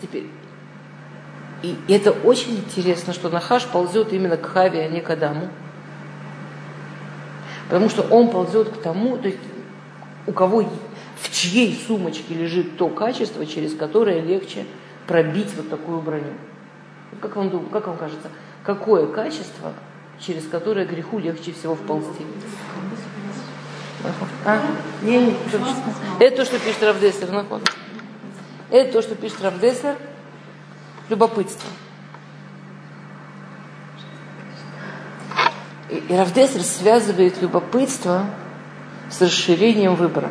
[0.00, 0.26] Теперь,
[1.62, 5.48] и это очень интересно, что Нахаш ползет именно к Хаве, а не к Адаму.
[7.68, 9.38] Потому что он ползет к тому, то есть
[10.26, 10.64] у кого
[11.20, 14.66] в чьей сумочке лежит то качество, через которое легче
[15.06, 16.32] пробить вот такую броню.
[17.20, 18.28] Как вам, как вам кажется,
[18.62, 19.72] какое качество,
[20.18, 22.24] через которое греху легче всего вползти?
[24.44, 24.60] А?
[25.02, 25.36] Не, не,
[26.18, 27.62] это то, что пишет Равдеслер, нахон.
[28.70, 29.96] Это то, что пишет Равдеслер.
[31.08, 31.68] Любопытство.
[35.90, 38.26] И, и Равдеслер связывает любопытство
[39.12, 40.30] с расширением выбора.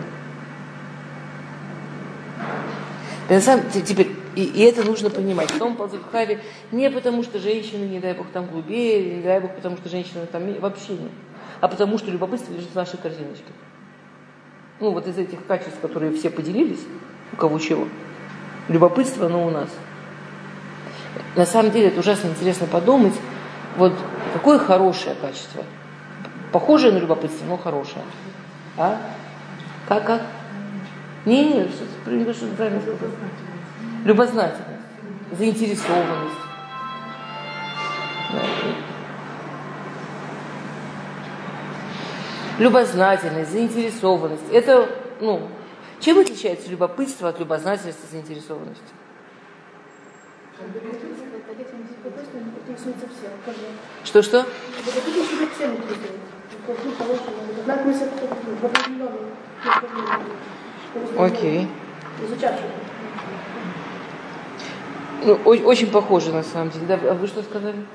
[3.30, 5.52] И на самом деле, теперь, и, и это нужно понимать.
[5.52, 5.78] В том
[6.12, 6.39] Халви
[6.72, 10.26] не потому, что женщины, не дай бог, там глубее, не дай бог, потому что женщины
[10.26, 11.12] там вообще нет.
[11.62, 13.46] А потому что любопытство лежит в нашей корзиночке.
[14.80, 16.82] Ну, вот из этих качеств, которые все поделились,
[17.32, 17.88] у кого чего.
[18.67, 19.70] Любопытство, оно у нас.
[21.36, 23.13] На самом деле, это ужасно интересно подумать,
[23.78, 23.94] вот
[24.34, 25.63] какое хорошее качество.
[26.52, 28.04] Похожее на любопытство, но хорошее.
[28.82, 29.00] А?
[29.88, 30.22] Как, как?
[31.26, 31.86] Не, не, что,
[32.34, 32.98] что правильно сказал.
[34.04, 34.82] Любознательность,
[35.38, 36.36] заинтересованность.
[42.58, 44.52] Любознательность, заинтересованность.
[44.52, 44.89] Это,
[45.20, 45.48] ну,
[46.00, 48.82] чем отличается любопытство от любознательности и заинтересованности?
[54.04, 54.44] Что-что?
[61.17, 61.67] Окей.
[65.24, 66.86] Ну, очень похоже на самом деле.
[66.88, 67.86] Да, а вы что сказали?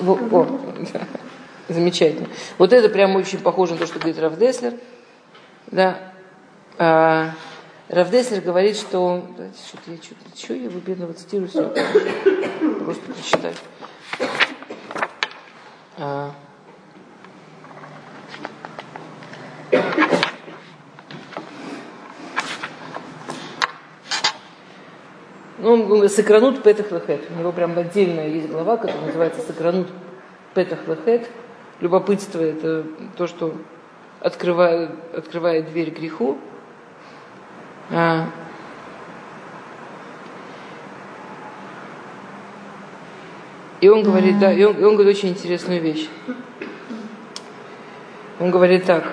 [0.00, 0.46] О, о,
[1.68, 2.28] Замечательно.
[2.58, 4.74] Вот это прям очень похоже на то, что говорит Раф Деслер.
[5.68, 6.12] Да.
[6.78, 7.30] А,
[7.88, 9.26] Раф Деслер говорит, что...
[9.36, 10.38] Давайте, что-то я что-то...
[10.38, 11.68] Что я его бедного цитирую все?
[12.84, 13.56] Просто прочитать.
[15.98, 16.32] А,
[25.58, 27.22] Ну, он Сакранут Петах Лехет.
[27.30, 29.88] У него прям отдельная есть глава, которая называется Сакранут
[30.54, 31.28] Петах Лехет.
[31.80, 32.84] Любопытство– это
[33.16, 33.54] то, что
[34.20, 36.38] открывает, открывает дверь греху.
[37.90, 38.26] А,
[43.85, 46.07] И он говорит, да, и он, и он говорит очень интересную вещь.
[48.39, 49.03] Он говорит так.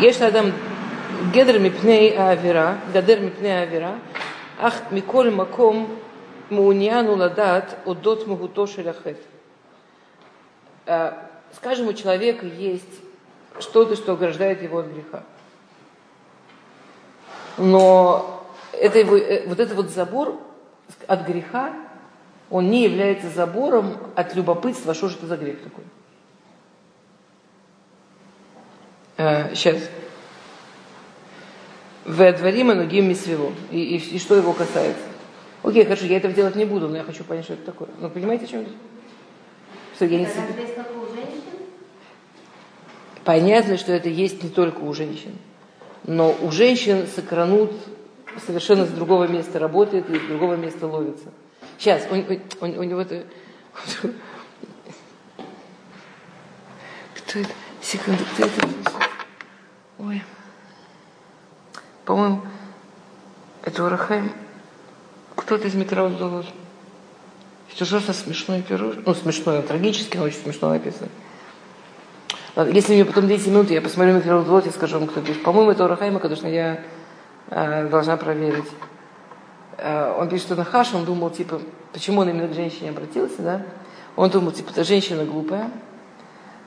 [0.00, 0.44] יש לאדם
[1.30, 3.94] גדר מפני העבירה, גדר מפני העבירה,
[4.58, 5.96] אך מכל מקום
[6.50, 9.28] מעוניין הוא לדעת אודות מהותו של החטא.
[11.52, 13.00] Скажем, у человека есть
[13.60, 15.22] что-то, что ограждает его от греха.
[17.58, 18.35] Но
[18.79, 20.39] это его, вот этот вот забор
[21.07, 21.73] от греха,
[22.49, 25.83] он не является забором от любопытства, что же это за грех такой.
[29.17, 29.77] А, сейчас.
[32.05, 33.51] В дворима ногим мисвело.
[33.71, 35.03] И, и, и что его касается.
[35.63, 37.89] Окей, хорошо, я этого делать не буду, но я хочу понять, что это такое.
[37.99, 38.71] Ну, понимаете, о чем это?
[39.95, 40.27] Что я не
[43.25, 45.33] Понятно, что это есть не только у женщин.
[46.05, 47.73] Но у женщин сокранут
[48.45, 51.29] совершенно с другого места работает и с другого места ловится.
[51.77, 53.25] Сейчас, у, у, у, у него это...
[57.15, 57.49] Кто это?
[57.81, 58.67] Секунду, кто это?
[59.99, 60.23] Ой.
[62.05, 62.41] По-моему,
[63.63, 64.31] это Урахайм.
[65.35, 66.45] Кто-то из метро Долот.
[67.73, 69.03] Это ужасно смешной пирожное.
[69.05, 71.09] Ну, смешное, трагически, но очень смешно написано.
[72.55, 75.43] Если мне потом 10 минут, я посмотрю на и скажу вам, кто пишет.
[75.43, 76.83] По-моему, это Урахайма, конечно, я
[77.49, 78.69] должна проверить.
[79.77, 81.61] Э, он пишет, что на Хаш, он думал, типа,
[81.93, 83.61] почему он именно к женщине обратился, да?
[84.15, 85.69] Он думал, типа, эта женщина глупая,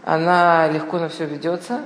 [0.05, 1.83] она легко на все ведется,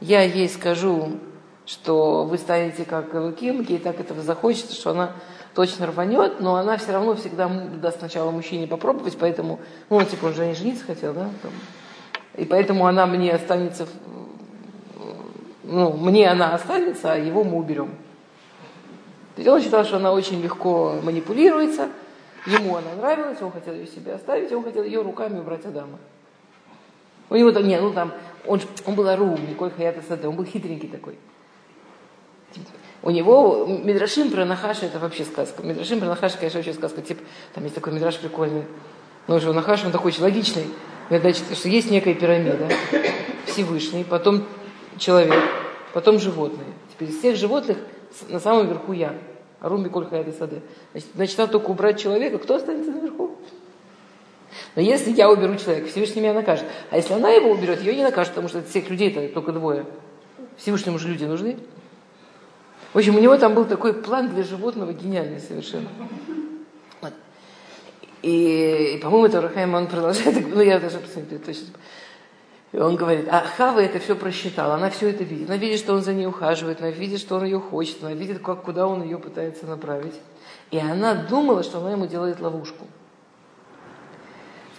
[0.00, 1.18] я ей скажу,
[1.64, 5.12] что вы станете как Луким, ей так этого захочется, что она
[5.54, 10.34] точно рванет, но она все равно всегда даст сначала мужчине попробовать, поэтому, ну, типа, он
[10.34, 11.30] же не жениться хотел, да,
[12.36, 13.88] и поэтому она мне останется,
[15.64, 17.94] ну, мне она останется, а его мы уберем.
[19.36, 21.90] То есть он считал, что она очень легко манипулируется,
[22.46, 25.98] ему она нравилась, он хотел ее себе оставить, он хотел ее руками убрать Адама.
[27.28, 28.12] У него там, не, ну там,
[28.46, 31.18] он, он был арум, Николь Хаята Саде, он был хитренький такой.
[33.02, 35.62] У него Мидрашим про Нахаша это вообще сказка.
[35.62, 37.02] Мидрашим про Нахаша, конечно, вообще сказка.
[37.02, 37.22] Типа,
[37.54, 38.64] там есть такой Мидраш прикольный.
[39.26, 40.64] Но уже Нахаш, он такой очень логичный.
[41.10, 42.68] Значит, что есть некая пирамида,
[43.44, 44.44] Всевышний, потом
[44.96, 45.44] человек,
[45.92, 46.66] потом животные.
[46.90, 47.76] Теперь из всех животных
[48.28, 49.14] на самом верху я.
[49.60, 50.60] Арум Миколь Хаята Саде.
[50.92, 52.38] Значит, значит, надо только убрать человека.
[52.38, 53.36] Кто останется наверху?
[54.74, 56.66] Но если я уберу человека, Всевышний меня накажет.
[56.90, 59.86] А если она его уберет, ее не накажет, потому что всех людей-то только двое.
[60.56, 61.56] Всевышнему же люди нужны.
[62.92, 65.88] В общем, у него там был такой план для животного гениальный совершенно.
[68.22, 71.66] И, и по-моему, это Рахаим, он продолжает, ну я даже посмотрю точно.
[72.76, 75.48] И он говорит, а Хава это все просчитала, она все это видит.
[75.48, 78.42] Она видит, что он за ней ухаживает, она видит, что он ее хочет, она видит,
[78.42, 80.12] как, куда он ее пытается направить.
[80.70, 82.86] И она думала, что она ему делает ловушку.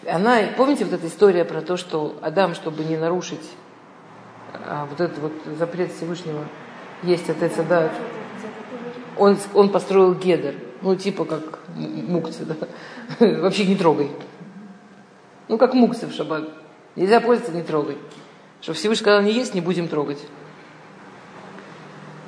[0.08, 3.50] Она, помните вот эта история про то, что Адам, чтобы не нарушить
[4.54, 6.46] а, вот этот вот запрет Всевышнего,
[7.02, 7.92] есть от да,
[9.18, 12.56] он, он построил гедер, ну типа как мукцы, да,
[13.42, 14.12] вообще не трогай.
[15.48, 16.48] Ну как мукцы в шаббат.
[16.98, 17.96] Нельзя пользоваться, не трогай.
[18.60, 20.18] Что Всевышний сказал, не есть, не будем трогать.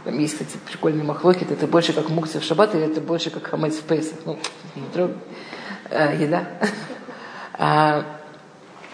[0.06, 3.48] Там есть, кстати, прикольный махлокит, это больше как мукцы в шаббат, или это больше как
[3.48, 4.20] хамец в пейсах.
[4.26, 4.38] Ну,
[4.76, 5.18] не трогай.
[5.90, 6.48] А, еда.
[7.62, 8.06] А,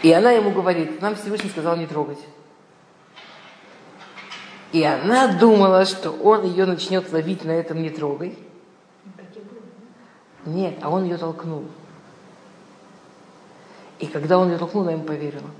[0.01, 2.17] и она ему говорит, нам Всевышний сказал не трогать.
[4.71, 8.39] И она думала, что он ее начнет ловить на этом не трогай.
[10.45, 11.65] Нет, а он ее толкнул.
[13.99, 15.51] И когда он ее толкнул, она ему поверила.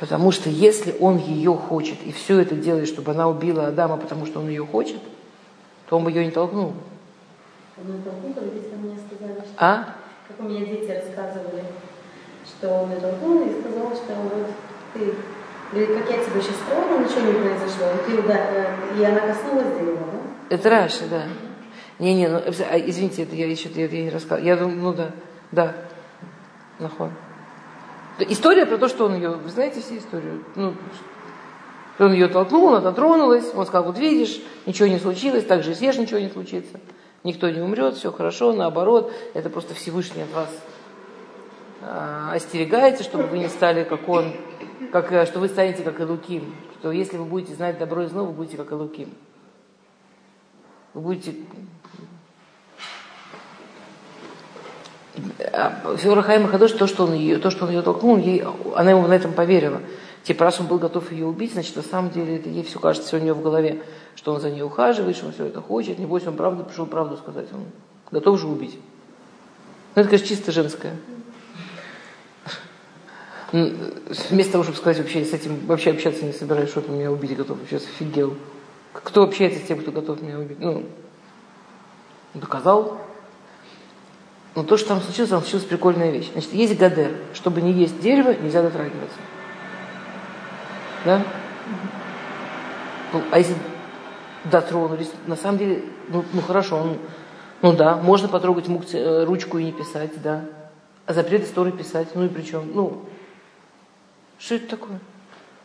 [0.00, 4.24] Потому что если он ее хочет и все это делает, чтобы она убила Адама, потому
[4.24, 4.96] что он ее хочет,
[5.90, 6.72] то он бы ее не толкнул.
[7.76, 9.54] Он толкнул, родители мне сказали, что...
[9.58, 9.94] А?
[10.26, 11.64] Как у меня дети рассказывали,
[12.46, 14.46] что он ее толкнул и сказал, что вот
[14.94, 15.12] ты
[15.70, 17.86] Говорит, как я тебя сейчас трону, ничего не произошло.
[17.92, 20.56] И, ты, да, и она коснулась дерева, да?
[20.56, 21.22] Это Раша, да.
[22.00, 24.44] Не-не, ну, а, извините, это я еще я, я не рассказывала.
[24.44, 25.10] Я думаю, ну да,
[25.52, 25.74] да,
[26.80, 27.12] нахон.
[28.28, 30.44] История про то, что он ее, вы знаете все историю?
[30.56, 30.74] Ну,
[31.98, 35.74] он ее толкнул, она дотронулась, он сказал, вот видишь, ничего не случилось, так же и
[35.74, 36.80] съешь, ничего не случится.
[37.24, 40.48] Никто не умрет, все хорошо, наоборот, это просто Всевышний от вас
[41.82, 44.32] а, остерегается, чтобы вы не стали, как он,
[44.92, 48.24] как, э, что вы станете как Илуким, что если вы будете знать добро и зло,
[48.24, 49.10] вы будете как Илуким.
[50.94, 51.34] Вы будете...
[56.04, 58.44] Рахайма Хадош, то, что он ее, то, что он ее толкнул, ей,
[58.74, 59.80] она ему на этом поверила.
[60.22, 63.08] Типа, раз он был готов ее убить, значит, на самом деле это ей все кажется
[63.08, 63.82] все у нее в голове,
[64.14, 65.98] что он за ней ухаживает, что он все это хочет.
[65.98, 67.46] Небось, он правду пришел правду сказать.
[67.52, 67.64] Он
[68.10, 68.78] готов же убить.
[69.94, 70.94] Ну, это, конечно, чисто женское
[73.52, 77.36] вместо того, чтобы сказать вообще с этим, вообще общаться не собираюсь, что ты меня убить
[77.36, 78.36] готов, сейчас офигел.
[78.92, 80.58] Кто общается с тем, кто готов меня убить?
[80.60, 80.84] Ну,
[82.34, 83.00] доказал.
[84.54, 86.30] Но то, что там случилось, там случилась прикольная вещь.
[86.32, 87.12] Значит, есть гадер.
[87.34, 89.18] Чтобы не есть дерево, нельзя дотрагиваться.
[91.04, 91.22] Да?
[93.12, 93.54] Ну, а если
[94.44, 96.98] дотронулись, на самом деле, ну, ну хорошо, он,
[97.62, 100.44] ну да, можно потрогать мукти, э, ручку и не писать, да.
[101.06, 103.04] А запрет истории писать, ну и причем, ну,
[104.38, 104.98] что это такое?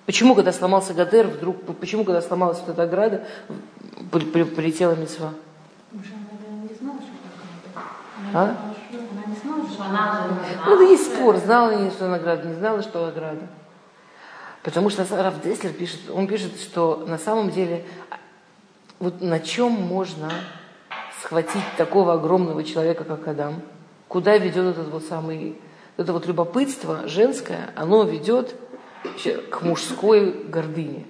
[0.06, 3.26] Почему, когда сломался Гадер, вдруг, почему, когда сломалась вот эта ограда,
[4.12, 5.34] при, при, прилетела мецва?
[8.34, 8.44] А?
[8.44, 9.65] Она не знала, что она
[10.66, 13.48] Ну, есть спор, знала ли что награда, не знала, что ограда.
[14.64, 17.86] Потому что Раф Деслер пишет, он пишет, что на самом деле,
[19.00, 20.32] вот на чем можно
[21.22, 23.62] схватить такого огромного человека, как Адам,
[24.08, 25.56] куда ведет этот вот самый,
[25.98, 28.56] это вот любопытство женское, оно ведет
[29.52, 31.06] к мужской гордыне.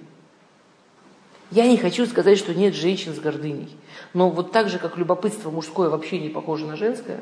[1.50, 3.74] Я не хочу сказать, что нет женщин с гордыней.
[4.12, 7.20] Но вот так же, как любопытство мужское вообще не похоже на женское,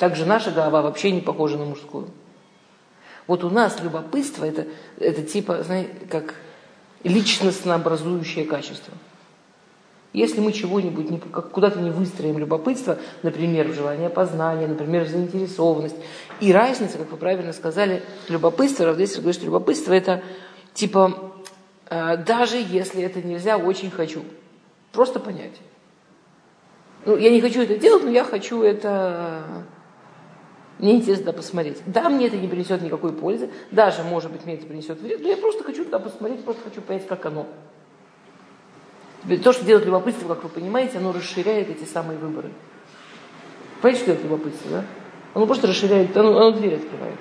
[0.00, 2.08] так же наша голова вообще не похожа на мужскую.
[3.26, 4.66] Вот у нас любопытство это,
[4.98, 6.36] это типа, знаете, как
[7.04, 8.94] личностно образующее качество.
[10.14, 11.20] Если мы чего-нибудь
[11.52, 15.96] куда-то не выстроим любопытство, например, желание познания, например, заинтересованность,
[16.40, 20.22] и разница, как вы правильно сказали, любопытство, Равдесер говорит, что любопытство это
[20.72, 21.34] типа,
[21.90, 24.24] э, даже если это нельзя, очень хочу.
[24.92, 25.60] Просто понять.
[27.04, 29.66] Ну, я не хочу это делать, но я хочу это...
[30.80, 31.82] Мне интересно посмотреть.
[31.84, 35.28] Да, мне это не принесет никакой пользы, даже, может быть, мне это принесет вред, но
[35.28, 37.46] я просто хочу туда посмотреть, просто хочу понять, как оно.
[39.44, 42.50] То, что делает любопытство, как вы понимаете, оно расширяет эти самые выборы.
[43.82, 44.84] Понимаете, что это любопытство, да?
[45.34, 47.16] Оно просто расширяет, оно, оно дверь открывает.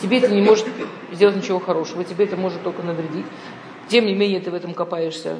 [0.00, 0.66] Тебе это не может
[1.12, 3.26] сделать ничего хорошего, тебе это может только навредить.
[3.86, 5.36] Тем не менее, ты в этом копаешься,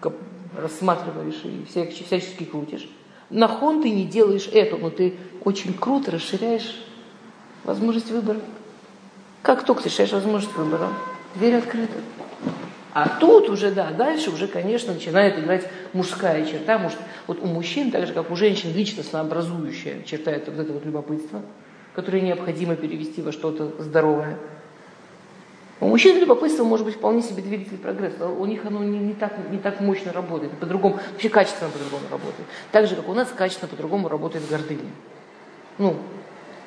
[0.00, 0.14] коп,
[0.54, 2.86] рассматриваешь и всячески крутишь.
[3.30, 5.14] Нахон ты не делаешь это, но ты
[5.44, 6.84] очень круто расширяешь
[7.64, 8.40] возможность выбора.
[9.42, 10.88] Как только ты решаешь возможность выбора,
[11.34, 11.98] дверь открыта.
[12.92, 16.78] А тут уже, да, дальше уже, конечно, начинает играть мужская черта.
[16.78, 20.72] Может, вот у мужчин, так же, как у женщин, личностно образующая черта это вот это
[20.72, 21.42] вот любопытство.
[21.94, 24.36] которые необходимо перевести во что-то здоровое.
[25.80, 28.28] У мужчин любопытство может быть вполне себе двигатель прогресса.
[28.28, 32.46] У них оно не, не, так, не так мощно работает, по-другому, вообще качественно по-другому работает.
[32.70, 34.90] Так же, как у нас качественно по-другому работает гордыня.
[35.78, 35.96] Ну,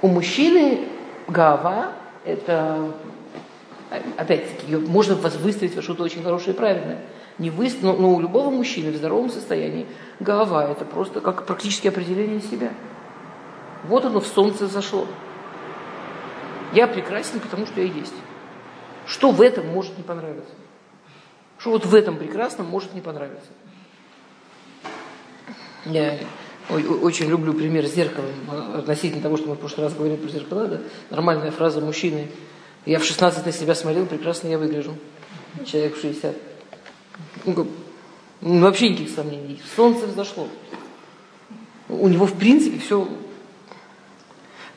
[0.01, 0.87] у мужчины
[1.27, 1.93] гава–
[2.25, 2.91] это,
[4.17, 6.99] опять-таки, ее можно выстроить во что-то очень хорошее и правильное.
[7.37, 9.85] Не вы, но, но у любого мужчины в здоровом состоянии
[10.19, 12.73] гава– это просто как практически определение себя.
[13.85, 15.07] Вот оно в солнце зашло.
[16.73, 18.13] Я прекрасен, потому что я есть.
[19.07, 20.53] Что в этом может не понравиться?
[21.57, 23.49] Что вот в этом прекрасном может не понравиться?
[25.85, 26.19] Я
[26.69, 28.29] очень люблю пример с зеркалом
[28.75, 30.67] относительно того, что мы в прошлый раз говорили про зеркала.
[30.67, 30.81] Да?
[31.09, 32.27] Нормальная фраза мужчины.
[32.85, 34.95] Я в 16 на себя смотрел, прекрасно я выгляжу.
[35.65, 36.35] Человек в 60.
[37.45, 37.67] Ну,
[38.41, 39.61] ну, вообще никаких сомнений.
[39.75, 40.49] Солнце взошло.
[41.87, 43.07] У него, в принципе, все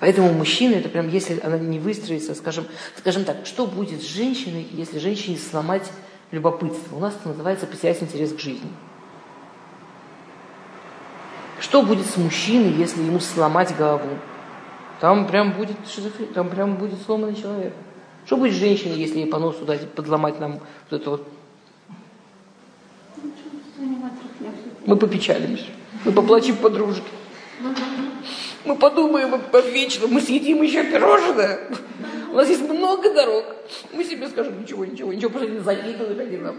[0.01, 2.65] Поэтому мужчина, это прям, если она не выстроится, скажем,
[2.97, 5.91] скажем так, что будет с женщиной, если женщине сломать
[6.31, 6.97] любопытство?
[6.97, 8.71] У нас это называется потерять интерес к жизни.
[11.61, 14.09] Что будет с мужчиной, если ему сломать голову?
[15.01, 17.75] Там прям будет шизофрения, там прям будет сломанный человек.
[18.25, 21.29] Что будет с женщиной, если ей по носу дать, подломать нам вот это вот?
[24.87, 25.67] Мы попечалимся.
[26.07, 27.03] Мы поплачем подружке.
[28.65, 31.61] Мы подумаем о вечном, мы съедим еще пирожное.
[32.31, 33.45] У нас есть много дорог.
[33.93, 36.57] Мы себе скажем, ничего, ничего, ничего, просто не завидуют они нам.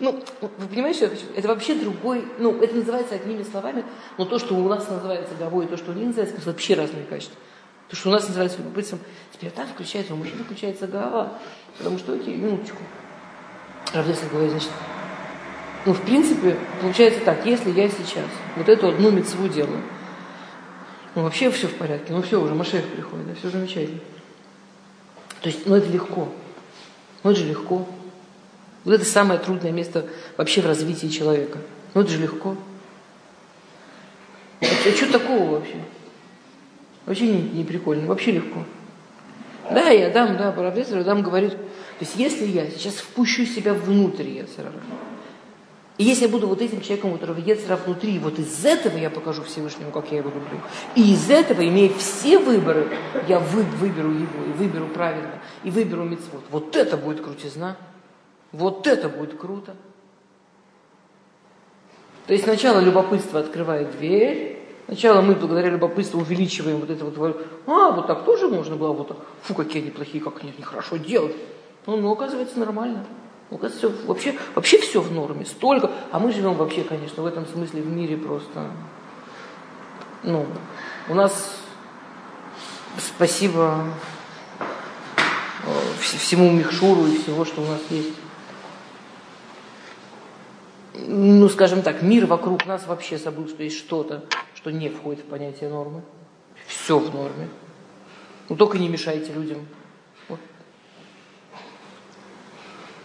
[0.00, 3.84] Ну, вы понимаете, это вообще другой, ну, это называется одними словами,
[4.18, 7.04] но то, что у нас называется головой, то, что у них называется, это вообще разные
[7.04, 7.36] качества.
[7.88, 8.98] То, что у нас называется любопытством,
[9.32, 11.38] теперь там включается, у мужчины включается голова.
[11.78, 12.78] Потому что, окей, минуточку.
[13.92, 14.70] Равдеса говорит, значит,
[15.84, 18.26] ну, в принципе, получается так, если я сейчас
[18.56, 19.82] вот эту одну мецву делаю,
[21.14, 24.00] ну, вообще все в порядке, ну, все, уже Машех приходит, да, все замечательно.
[25.40, 26.28] То есть, ну, это легко.
[27.22, 27.86] Ну, это же легко.
[28.84, 30.06] Вот это самое трудное место
[30.36, 31.58] вообще в развитии человека.
[31.94, 32.56] Ну, это же легко.
[34.60, 35.76] А, что такого вообще?
[37.06, 38.64] Вообще не, не прикольно, вообще легко.
[39.70, 44.28] Да, я дам, да, правда, дам говорит, то есть если я сейчас впущу себя внутрь
[44.28, 44.72] Яцерара,
[45.98, 49.10] и если я буду вот этим человеком, у которого Ецера внутри, вот из этого я
[49.10, 50.60] покажу Всевышнему, как я его люблю.
[50.94, 52.88] И из этого, имея все выборы,
[53.28, 56.42] я вы, выберу его, и выберу правильно, и выберу мецвод.
[56.50, 57.76] Вот это будет крутизна.
[58.52, 59.76] Вот это будет круто.
[62.26, 67.92] То есть сначала любопытство открывает дверь, Сначала мы благодаря любопытству увеличиваем вот это вот, а,
[67.92, 71.34] вот так тоже можно было, вот так, фу, какие они плохие, как они нехорошо делать.
[71.86, 73.06] Ну, ну, оказывается, нормально.
[73.52, 75.90] Оказывается, все, вообще, вообще все в норме, столько.
[76.10, 78.70] А мы живем вообще, конечно, в этом смысле в мире просто,
[80.22, 80.46] ну,
[81.08, 81.56] у нас,
[82.96, 83.84] спасибо
[84.60, 88.14] э, всему Михшуру и всего, что у нас есть.
[90.94, 94.24] Ну, скажем так, мир вокруг нас вообще забыл, что есть что-то,
[94.54, 96.02] что не входит в понятие нормы.
[96.66, 97.50] Все в норме.
[98.48, 99.66] Ну, только не мешайте людям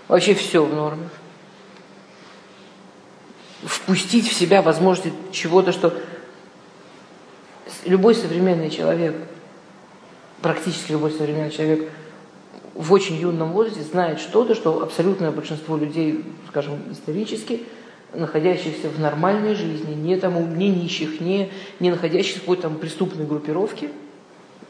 [0.08, 1.10] Вообще все в норме.
[3.64, 5.94] Впустить в себя возможность чего-то, что
[7.86, 9.16] любой современный человек,
[10.42, 11.90] практически любой современный человек
[12.74, 17.64] в очень юном возрасте знает что-то, что абсолютное большинство людей, скажем, исторически,
[18.14, 23.26] находящихся в нормальной жизни, не, там, не нищих, не, не находящихся в какой-то там преступной
[23.26, 23.90] группировке,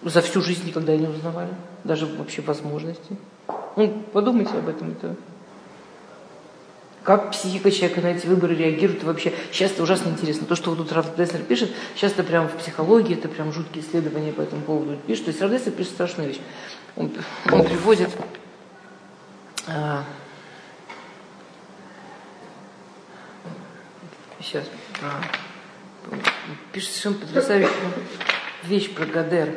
[0.03, 1.51] за всю жизнь никогда не узнавали,
[1.83, 3.17] даже вообще возможности.
[3.75, 4.91] Ну, подумайте об этом.
[4.91, 5.15] Это...
[7.07, 9.33] Как психика человека на эти выборы реагирует вообще.
[9.53, 10.45] Сейчас это ужасно интересно.
[10.45, 13.81] То, что вот тут Раф Деслер пишет, сейчас это прям в психологии, это прям жуткие
[13.81, 15.23] исследования по этому поводу пишет.
[15.23, 16.39] То есть Раф Деслер пишет страшную вещь.
[16.97, 17.09] Он,
[17.49, 18.09] он приводит
[19.67, 20.03] а,
[24.41, 24.65] сейчас
[24.99, 26.17] про,
[26.73, 27.93] пишет совершенно потрясающую
[28.63, 29.55] вещь про Гадер.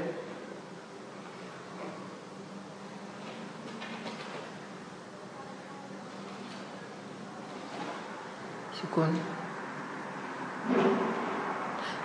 [8.80, 9.18] Секунду.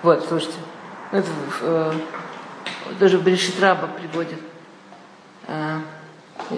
[0.04, 0.58] Вот, слушайте.
[1.12, 1.28] Это,
[1.62, 1.94] э,
[3.00, 4.40] даже Брешитраба приводит.
[5.48, 5.80] Э,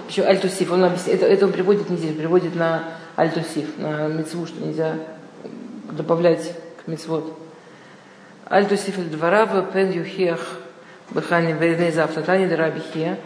[0.08, 2.84] еще Альтусиф, он объясняет, это, это он приводит не здесь, приводит на
[3.16, 4.96] Альтусиф, на мецву, что нельзя
[5.92, 7.38] добавлять к мецвод.
[8.46, 10.58] Альтусиф эль дварава пен юхех
[11.10, 13.18] бахани вейней завтатани дарабихия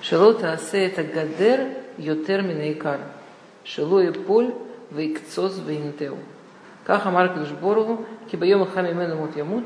[0.00, 1.68] шелота асе это гадер
[1.98, 3.00] йотер минейкар
[3.64, 4.54] шело и поль
[4.90, 6.16] вейкцоз вейнтеу.
[6.87, 7.97] כך אמר הקדוש ברוך הוא,
[8.27, 9.63] כי ביום אחד ממנו מות ימות,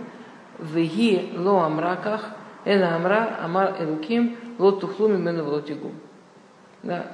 [0.59, 2.29] והיא לא אמרה כך,
[2.67, 5.93] Эна Амра, Амар Элуким, Лот Тухлуми Мену Влотигу.
[6.83, 7.11] Да.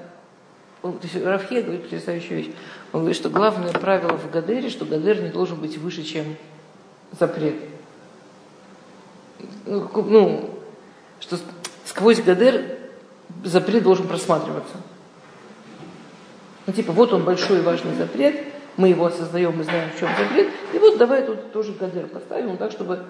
[0.82, 2.52] Он, то есть Рафхе говорит потрясающую вещь.
[2.92, 6.26] Он говорит, что главное правило в Гадере, что Гадер не должен быть выше, чем
[7.18, 7.56] запрет.
[9.66, 10.60] Ну, ну
[11.20, 11.38] что
[11.86, 12.66] сквозь Гадер
[13.44, 14.76] запрет должен просматриваться.
[16.66, 18.44] Ну, типа, вот он большой и важный запрет,
[18.79, 22.57] мы его осознаем, мы знаем, в чем запрет, и вот давай тут тоже Гадер поставим
[22.57, 23.05] так, чтобы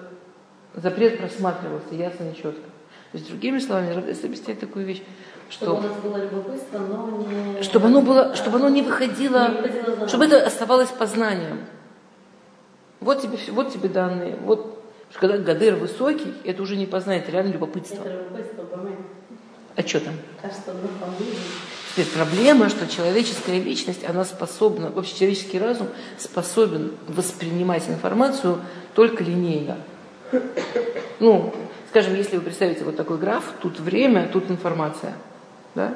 [0.73, 2.69] запрет просматривался ясно и четко.
[3.11, 5.01] То есть, другими словами, Равдес объясняет такую вещь,
[5.49, 5.65] что...
[5.65, 7.63] Чтобы у нас было любопытство, но не...
[7.63, 11.59] Чтобы оно, было, чтобы оно не выходило, Не выходило чтобы это оставалось познанием.
[12.99, 14.37] Вот тебе, вот тебе данные.
[14.43, 18.03] Вот, что когда Гадер высокий, это уже не познание, это реально любопытство.
[18.03, 19.03] Это любопытство, понимаете?
[19.75, 20.13] А что там?
[20.41, 21.37] Кажется, ну, фамилия.
[21.91, 25.87] Теперь проблема, что человеческая личность, она способна, вообще человеческий разум
[26.17, 28.59] способен воспринимать информацию
[28.93, 29.77] только линейно.
[31.19, 31.53] Ну,
[31.89, 35.15] скажем, если вы представите вот такой граф, тут время, тут информация,
[35.73, 35.95] да,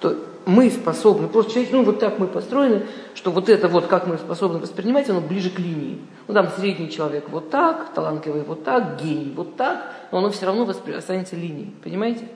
[0.00, 4.06] то мы способны, просто человек, ну вот так мы построены, что вот это вот, как
[4.06, 6.00] мы способны воспринимать, оно ближе к линии.
[6.26, 10.46] Ну там средний человек вот так, талантливый вот так, гений вот так, но оно все
[10.46, 12.28] равно воспри- останется линией, понимаете?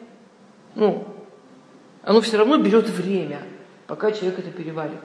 [0.75, 1.05] Ну,
[2.05, 3.42] оно все равно берет время,
[3.86, 5.00] пока человек это переварит.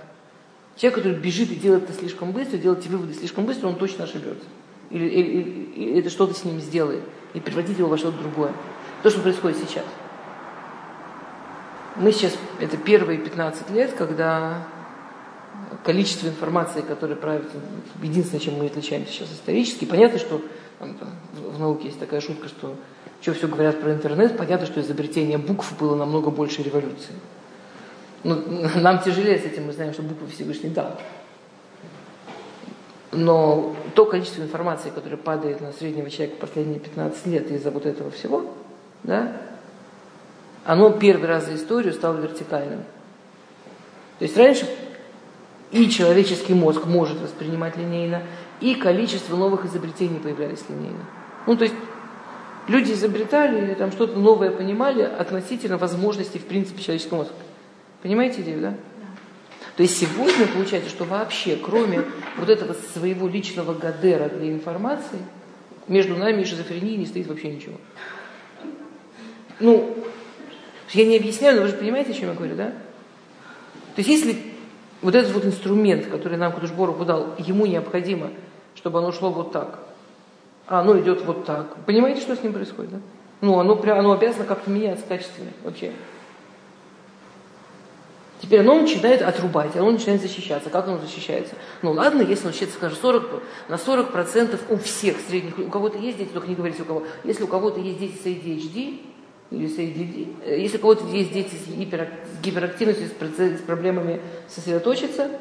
[0.75, 4.05] Человек, который бежит и делает это слишком быстро, делает эти выводы слишком быстро, он точно
[4.05, 4.45] ошибется.
[4.89, 5.41] Или, или-
[5.75, 8.51] или- это что-то с ним сделает и превратит его во что-то другое.
[9.03, 9.85] То, что происходит сейчас.
[11.95, 14.65] Мы сейчас, это первые 15 лет, когда
[15.83, 17.49] количество информации, которое правит,
[18.01, 20.41] единственное, чем мы отличаемся сейчас исторически, понятно, что
[20.79, 20.95] там,
[21.33, 22.75] в науке есть такая шутка, что
[23.21, 27.13] что все говорят про интернет, понятно, что изобретение букв было намного больше революции.
[28.23, 28.43] Ну,
[28.75, 30.99] нам тяжелее с этим, мы знаем, что буквы Всевышний дал.
[33.11, 38.11] Но то количество информации, которое падает на среднего человека последние 15 лет из-за вот этого
[38.11, 38.53] всего,
[39.03, 39.37] да,
[40.63, 42.83] оно первый раз за историю стало вертикальным.
[44.19, 44.67] То есть раньше
[45.71, 48.23] и человеческий мозг может воспринимать линейно,
[48.59, 51.05] и количество новых изобретений появлялись линейно.
[51.47, 51.75] Ну, то есть
[52.69, 57.33] люди изобретали, там что-то новое понимали относительно возможностей, в принципе, человеческого мозга.
[58.01, 58.75] Понимаете идею, да?
[59.75, 62.03] То есть сегодня получается, что вообще, кроме
[62.37, 65.19] вот этого своего личного гадера для информации,
[65.87, 67.75] между нами и шизофренией не стоит вообще ничего.
[69.59, 69.97] Ну,
[70.91, 72.67] я не объясняю, но вы же понимаете, о чем я говорю, да?
[73.95, 74.37] То есть если
[75.01, 78.31] вот этот вот инструмент, который нам Кудушбору дал, ему необходимо,
[78.75, 79.79] чтобы оно шло вот так,
[80.69, 81.75] а оно идет вот так.
[81.85, 82.97] Понимаете, что с ним происходит, да?
[83.41, 85.91] Ну, оно, оно обязано как-то меняться качественно вообще.
[88.41, 90.69] Теперь оно начинает отрубать, оно начинает защищаться.
[90.69, 91.55] Как оно защищается?
[91.81, 96.19] Ну ладно, если он считается, скажем, 40, на 40% у всех средних, у кого-то есть
[96.19, 98.99] дети, только не говорите у кого, если у кого-то есть дети с ADHD,
[99.51, 103.61] или с ADD, э, если у кого-то есть дети с, гиперак- с гиперактивностью, с, с
[103.61, 105.31] проблемами сосредоточиться,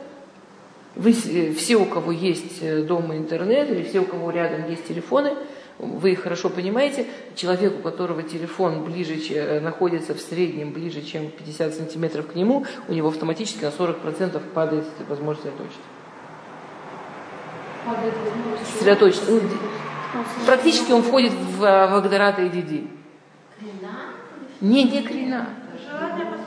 [0.98, 4.86] вы, э, все, у кого есть э, дома интернет, или все, у кого рядом есть
[4.86, 5.34] телефоны,
[5.78, 11.30] вы их хорошо понимаете, человек, у которого телефон ближе, э, находится в среднем ближе, чем
[11.30, 15.80] 50 сантиметров к нему, у него автоматически на 40% падает возможность сосредоточиться.
[18.74, 19.30] Сосредоточиться.
[19.30, 19.40] Ну,
[20.46, 22.88] Практически он входит в, в Агдарат ADD.
[24.60, 25.50] Не, не крина.
[25.88, 26.37] Желание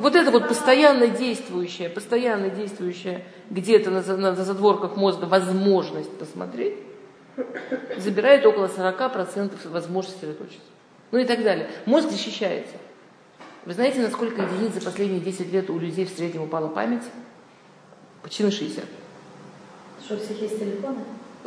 [0.00, 6.74] Вот это вот постоянно действующее, постоянно действующее где-то на, за- на задворках мозга возможность посмотреть,
[7.96, 10.66] забирает около 40% возможности сосредоточиться.
[11.10, 11.68] Ну и так далее.
[11.86, 12.74] Мозг защищается.
[13.64, 17.02] Вы знаете, на сколько единиц за последние 10 лет у людей в среднем упала память?
[18.22, 18.84] Почти на 60.
[20.04, 20.98] Что, у всех есть телефоны?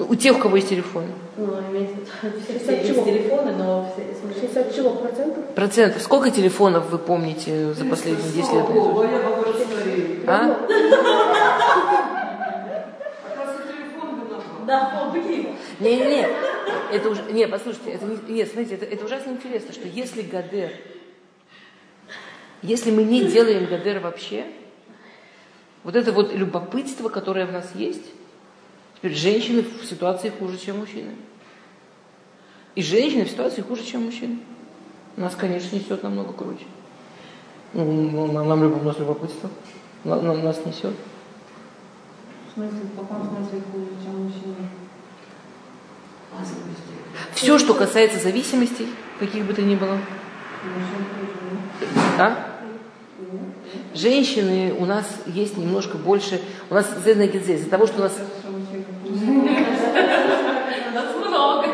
[0.10, 1.06] У тех, у кого есть телефон.
[1.38, 3.06] Ну, имеется в виду, все, 60 все есть чего?
[3.06, 4.42] телефоны, но все смотрят.
[4.42, 5.46] 60 чего процентов?
[5.56, 6.02] Процентов.
[6.02, 8.66] Сколько телефонов вы помните за последние 10 лет?
[10.28, 10.58] А?
[15.80, 16.28] Не-не-не,
[16.92, 20.72] это уже, не, послушайте, это не, нет, смотрите, это, это ужасно интересно, что если Гадер,
[22.62, 24.46] если мы не делаем Гадер вообще,
[25.84, 28.06] вот это вот любопытство, которое в нас есть,
[29.02, 31.12] теперь женщины в ситуации хуже, чем мужчины.
[32.76, 34.40] И женщины в ситуации хуже, чем мужчины.
[35.18, 36.66] Нас, конечно, несет намного круче.
[37.74, 39.50] Ну, ну, нам, нам любо- у нас любопытство.
[40.04, 40.94] На- на- нас несет.
[42.50, 44.56] В смысле, в каком смысле хуже, чем мужчина?
[47.34, 48.88] Все, что касается зависимостей,
[49.20, 49.98] каких бы то ни было,
[52.18, 52.48] Да?
[53.94, 58.86] Женщины у нас есть немножко больше, у нас из-за того, что у нас Кажется, мужчин
[59.04, 59.26] хуже.
[60.94, 61.68] Нас много.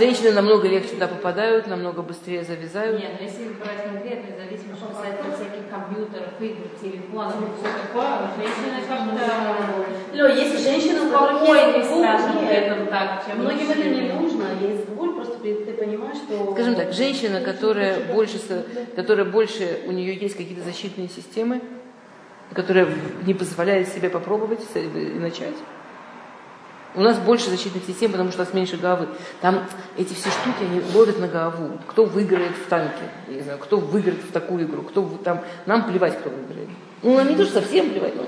[0.00, 2.98] Женщины намного легче туда попадают, намного быстрее завязают.
[2.98, 8.30] Нет, но если брать конкретную зависимость, что касается всяких компьютеров, игр, телефонов и все такое,
[8.34, 12.50] женщины как-то Лё, есть женщины, у которых спокойнее нет.
[12.50, 16.52] этому так, чем Многим это не нужно, есть боль, просто ты понимаешь, что...
[16.52, 18.38] Скажем так, женщина, которая больше,
[18.96, 21.60] которая больше, у нее есть какие-то защитные системы,
[22.54, 22.88] которая
[23.26, 25.56] не позволяет себе попробовать и начать.
[26.94, 29.08] У нас больше защитных систем, потому что у нас меньше головы.
[29.40, 29.64] Там
[29.96, 31.78] эти все штуки, они ловят на голову.
[31.86, 35.88] Кто выиграет в танке, я не знаю, кто выиграет в такую игру, кто там, нам
[35.88, 36.68] плевать, кто выиграет.
[37.02, 38.26] Ну, нам не то, что совсем плевать, но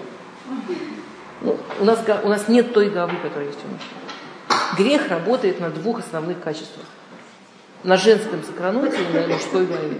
[1.40, 3.88] ну, у, нас, у нас нет той головы, которая есть у мужчин.
[4.78, 6.86] Грех работает на двух основных качествах.
[7.82, 9.98] На женском сокрануте и на мужской голове.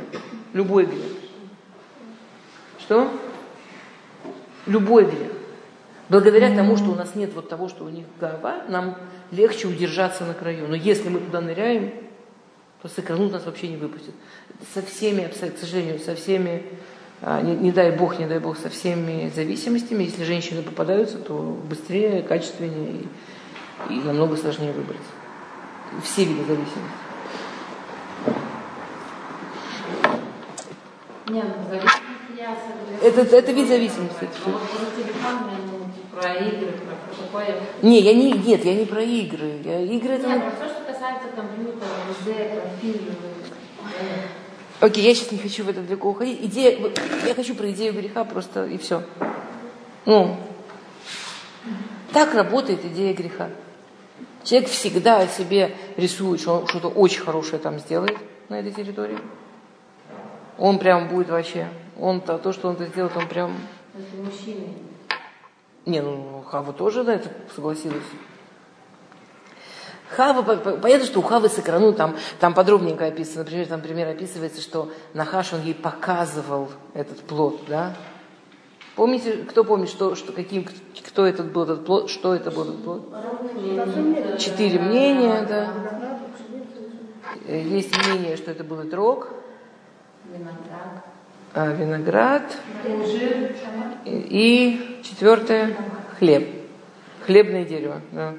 [0.53, 1.11] Любой грех.
[2.79, 3.11] Что?
[4.67, 5.33] Любой грех.
[6.13, 8.99] Благодаря тому, что у нас нет вот того, что у них голова, нам
[9.31, 10.69] легче удержаться на краю.
[10.69, 11.91] Но если мы туда ныряем,
[12.83, 14.13] то сокранут нас вообще не выпустит.
[14.75, 16.65] Со всеми, к сожалению, со всеми,
[17.23, 21.59] а, не, не дай бог, не дай бог, со всеми зависимостями, если женщины попадаются, то
[21.67, 23.07] быстрее, качественнее
[23.89, 25.01] и, и намного сложнее выбрать.
[26.03, 26.79] Все виды зависимости.
[31.29, 32.03] Не, ну зависимость
[32.37, 32.55] я.
[33.03, 34.29] Это, это вид зависимости.
[36.15, 37.61] Про игры, про такое.
[37.81, 39.61] Не, я не, нет, я не про игры.
[39.65, 40.29] Я, игры это...
[40.29, 41.89] Нет, про все, что касается компьютера,
[42.81, 43.15] фильмы.
[44.01, 46.39] э, Окей, я сейчас не хочу в это далеко уходить.
[46.43, 46.79] Идея,
[47.27, 49.03] я хочу про идею греха просто и все.
[50.05, 50.37] Ну,
[52.13, 53.49] так работает идея греха.
[54.45, 59.19] Человек всегда о себе рисует, что он что-то очень хорошее там сделает на этой территории.
[60.59, 63.57] Он прям будет вообще, он то, то что он это сделает, он прям...
[63.95, 64.67] Это мужчины.
[65.87, 68.03] Не, ну Хава тоже на это согласилась.
[70.11, 73.45] Хава, по- по- понятно, что у Хавы сыкрану там, там подробненько описано.
[73.45, 77.97] Например, там пример описывается, что Нахаш, он ей показывал этот плод, да?
[78.95, 80.67] Помните, кто помнит, что, что каким,
[81.09, 83.09] кто этот был этот плод, что это был этот плод?
[84.39, 85.73] Четыре мнения, да.
[87.47, 89.29] Э, Есть мнение, что это был этрог,
[90.31, 91.05] Виноград.
[91.55, 92.43] А, виноград
[94.05, 95.77] и, и четвертое
[96.19, 96.49] хлеб.
[97.27, 98.01] Хлебное дерево.
[98.11, 98.35] Да.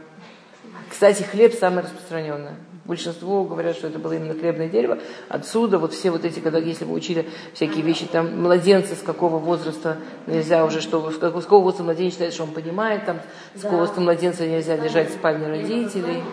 [0.89, 2.55] Кстати, хлеб самое распространенное.
[2.85, 4.97] Большинство говорят, что это было именно хлебное дерево.
[5.29, 9.37] Отсюда вот все вот эти, когда если вы учили всякие вещи, там младенцы с какого
[9.37, 9.97] возраста
[10.27, 13.21] нельзя уже, что с какого, возраста младенец считает, что он понимает, там
[13.55, 16.23] с какого возраста младенца нельзя лежать в спальне родителей.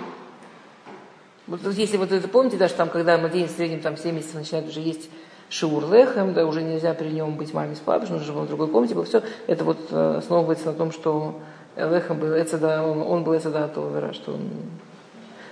[1.47, 4.35] Вот, вот если вот это помните, даже там, когда младенец в среднем там 7 месяцев
[4.35, 5.09] начинает уже есть
[5.51, 8.94] шиур лехем, да, уже нельзя при нем быть маме с папой, он в другой комнате
[8.94, 11.40] был, все, это вот э, основывается на том, что
[11.76, 14.48] лехем был, эцеда, он, он был эцеда Товера, что он...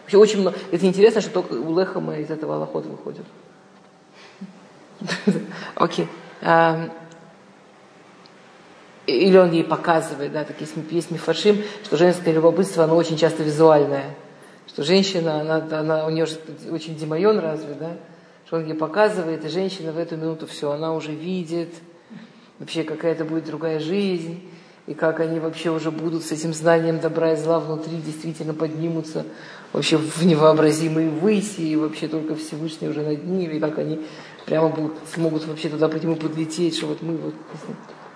[0.02, 3.26] Вообще очень много, это интересно, что только у лехема из этого аллахот выходит.
[5.74, 6.08] Окей.
[6.40, 6.90] Ам,
[9.06, 14.14] Или он ей показывает, да, так есть, мифаршим, что женское любопытство, оно очень часто визуальное.
[14.66, 16.38] Что женщина, она, она, у нее же
[16.70, 17.96] очень демайон развит, да,
[18.48, 21.68] что он ей показывает, и женщина в эту минуту все, она уже видит,
[22.58, 24.40] вообще какая-то будет другая жизнь,
[24.86, 29.26] и как они вообще уже будут с этим знанием добра и зла внутри действительно поднимутся
[29.74, 34.06] вообще в невообразимые выси, и вообще только Всевышний уже над ними, и как они
[34.46, 37.34] прямо будут, смогут вообще туда по нему подлететь, что вот мы вот...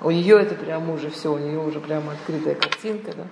[0.00, 3.26] У нее это прямо уже все, у нее уже прямо открытая картинка, да.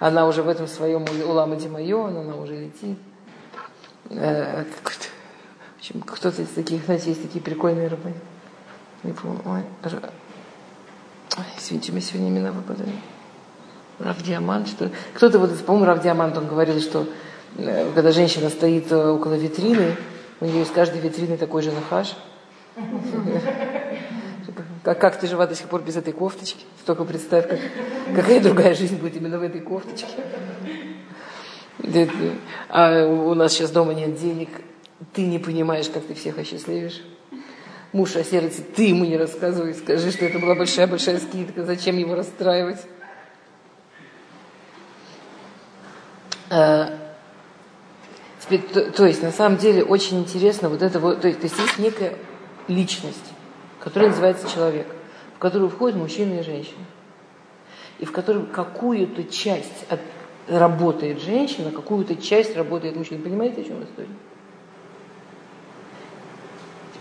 [0.00, 2.98] Она уже в этом своем улама Димайон, она уже летит.
[4.10, 5.21] Э, в
[5.82, 8.12] общем, Кто-то из таких, знаете, есть такие прикольные рыбы.
[9.02, 9.40] Не помню.
[9.44, 10.10] Ой, р-
[11.38, 12.92] Ой, извините, мне сегодня имена выпадают.
[13.98, 14.90] Рав Диамант, что?
[15.14, 17.08] Кто-то вот, по-моему, Рав Диамант, он говорил, что
[17.58, 19.96] э, когда женщина стоит э, около витрины,
[20.40, 22.14] у нее из каждой витрины такой же нахаш.
[24.84, 26.64] Как, как ты жива до сих пор без этой кофточки?
[26.86, 27.58] Только представь, как,
[28.14, 30.06] какая другая жизнь будет именно в этой кофточке.
[32.68, 34.48] А у нас сейчас дома нет денег.
[35.12, 37.02] Ты не понимаешь, как ты всех осчастливишь.
[37.92, 42.80] Муж осердится, ты ему не рассказывай, скажи, что это была большая-большая скидка, зачем его расстраивать.
[46.48, 46.98] А,
[48.48, 51.58] то, то есть, на самом деле, очень интересно вот это вот, то есть, то есть
[51.58, 52.14] есть некая
[52.68, 53.32] личность,
[53.80, 54.86] которая называется человек,
[55.36, 56.84] в которую входят мужчина и женщина.
[57.98, 60.00] И в которой какую-то часть от-
[60.48, 63.22] работает женщина, какую-то часть работает мужчина.
[63.22, 64.08] Понимаете, о чем история?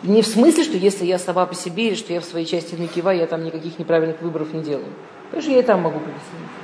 [0.03, 2.75] Не в смысле, что если я сама по себе, или что я в своей части
[2.75, 4.93] накива, я там никаких неправильных выборов не делаю.
[5.25, 6.61] Потому что я и там могу присоединиться.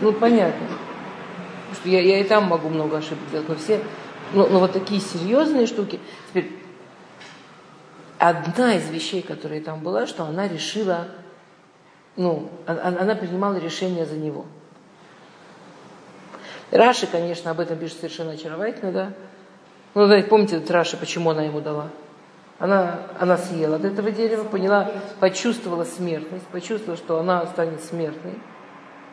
[0.00, 0.66] Ну, понятно.
[0.66, 3.80] Потому что я, я и там могу много ошибок делать, но все
[4.32, 6.00] ну, ну вот такие серьезные штуки.
[6.28, 6.50] Теперь
[8.18, 11.08] одна из вещей, которая там была, что она решила,
[12.16, 14.46] ну, она, она принимала решение за него.
[16.70, 19.12] Раши, конечно, об этом пишет совершенно очаровательно, да.
[19.94, 21.90] Ну, да, помните Раши, почему она ему дала?
[22.64, 24.90] Она, она съела от этого дерева, поняла,
[25.20, 28.38] почувствовала смертность, почувствовала, что она станет смертной.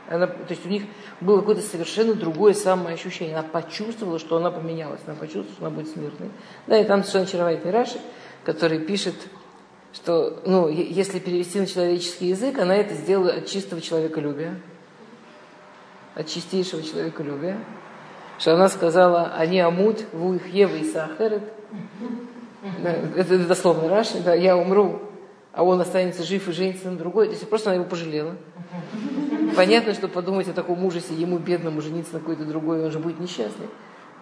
[0.10, 0.84] Она, то есть у них
[1.20, 3.36] было какое-то совершенно другое самоощущение.
[3.36, 6.32] Она почувствовала, что она поменялась, она почувствовала, что она будет смертной.
[6.68, 8.00] Да, и там совершенно очаровательный Раши,
[8.46, 9.16] который пишет,
[9.92, 14.62] что ну, если перевести на человеческий язык, она это сделала от чистого человеколюбия,
[16.16, 17.60] от чистейшего человеколюбия,
[18.40, 21.44] что она сказала, они амут, ву их ева и сахарет.
[22.84, 25.02] Да, это дословно Раши, да, я умру,
[25.52, 27.28] а он останется жив и женится на другой.
[27.28, 28.36] То есть просто она его пожалела.
[29.56, 33.20] Понятно, что подумать о таком ужасе, ему бедному жениться на какой-то другой, он же будет
[33.20, 33.68] несчастный.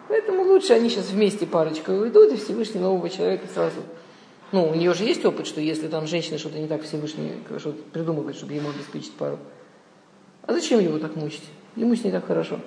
[0.08, 3.82] Поэтому лучше они сейчас вместе парочка уйдут, и Всевышний нового человека сразу
[4.52, 7.72] ну, у нее же есть опыт, что если там женщина что-то не так Всевышний что
[7.72, 9.38] придумывает, чтобы ему обеспечить пару.
[10.44, 11.44] А зачем его так мучить?
[11.76, 12.60] Ему с ней так хорошо.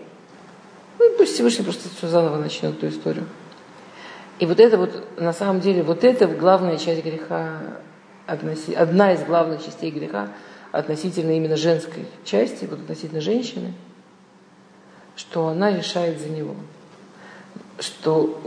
[0.98, 3.26] Ну, пусть Всевышний просто все заново начнет эту историю.
[4.42, 7.60] И вот это вот, на самом деле, вот это главная часть греха,
[8.26, 10.30] одна из главных частей греха
[10.72, 13.72] относительно именно женской части, вот относительно женщины,
[15.14, 16.56] что она решает за него.
[17.78, 18.42] Что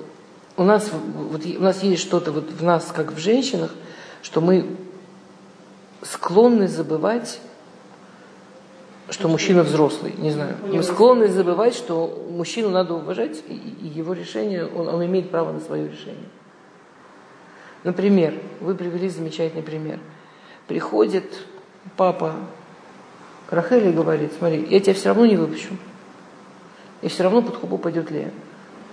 [0.57, 3.73] у нас, вот, у нас есть что-то вот в нас, как в женщинах,
[4.21, 4.67] что мы
[6.01, 7.39] склонны забывать,
[9.09, 10.55] что мужчина взрослый, не знаю.
[10.67, 15.59] Мы склонны забывать, что мужчину надо уважать, и его решение, он, он имеет право на
[15.59, 16.29] свое решение.
[17.83, 19.99] Например, вы привели замечательный пример.
[20.67, 21.25] Приходит
[21.97, 22.33] папа
[23.49, 25.77] Рахели говорит, смотри, я тебя все равно не выпущу.
[27.01, 28.31] И все равно под хубу пойдет Лея.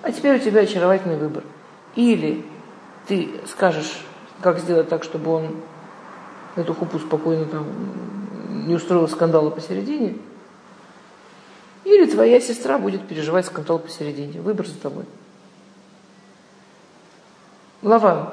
[0.03, 1.43] А теперь у тебя очаровательный выбор.
[1.95, 2.45] Или
[3.07, 4.05] ты скажешь,
[4.43, 5.57] как сделать так, чтобы он
[6.57, 7.67] эту хупу спокойно там
[8.53, 10.17] не устроил скандала посередине,
[11.85, 14.41] или твоя сестра будет переживать скандал посередине.
[14.41, 15.05] Выбор за тобой.
[17.83, 18.29] Лаван.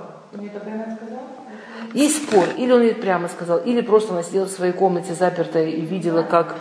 [1.94, 2.46] Есть спор.
[2.58, 6.22] Или он ей прямо сказал, или просто она сидела в своей комнате запертая и видела,
[6.22, 6.56] как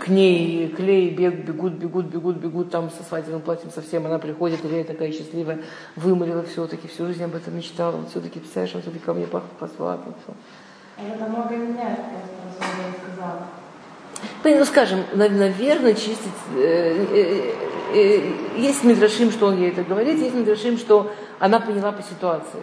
[0.00, 4.04] к ней клей бег, бегут, бегут, бегут, бегут там со свадебным платьем совсем.
[4.06, 5.60] Она приходит, и такая счастливая,
[5.94, 8.04] вымолила все-таки, всю жизнь об этом мечтала.
[8.10, 10.16] Все-таки, представляешь, он все-таки ко мне посватался.
[10.28, 10.67] А
[11.06, 13.46] это много меняет, просто, я сказала.
[14.44, 16.32] Ну, ну, скажем, наверное, чистить...
[16.56, 17.54] Э, э,
[17.94, 22.60] э, есть Мидрашим, что он ей это говорит, есть Мидрашим, что она поняла по ситуации.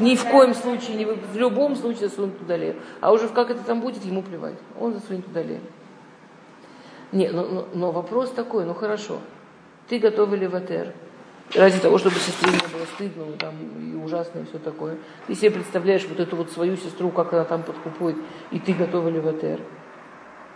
[0.00, 2.76] Ни в коем случае, ни в, в любом случае засунуть туда лев.
[3.00, 4.56] А уже как это там будет, ему плевать.
[4.78, 5.60] Он засунет туда лев.
[7.12, 9.20] Не, но, но, но вопрос такой, ну хорошо.
[9.88, 10.92] Ты готова ли в АТР?
[11.54, 14.96] Ради того, чтобы сестре не было стыдно там, и ужасно, и все такое.
[15.26, 18.16] Ты себе представляешь вот эту вот свою сестру, как она там подкупует,
[18.50, 19.60] и ты готова ли в АТР?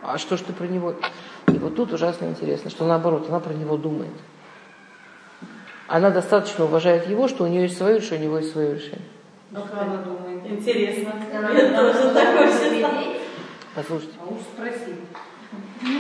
[0.03, 0.95] А что ж ты про него?
[1.49, 4.13] И вот тут ужасно интересно, что наоборот, она про него думает
[5.89, 9.01] она достаточно уважает его, что у нее есть свое решение, у него есть свое решение.
[9.51, 10.43] Ну, как она думает?
[10.47, 11.15] Интересно.
[11.33, 12.49] Я тоже такой
[13.75, 14.15] Послушайте.
[14.21, 14.95] А уж спроси.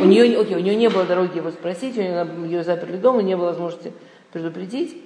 [0.00, 3.22] У нее, окей, у нее не было дороги его спросить, у нее, ее заперли дома,
[3.22, 3.92] не было возможности
[4.32, 5.02] предупредить,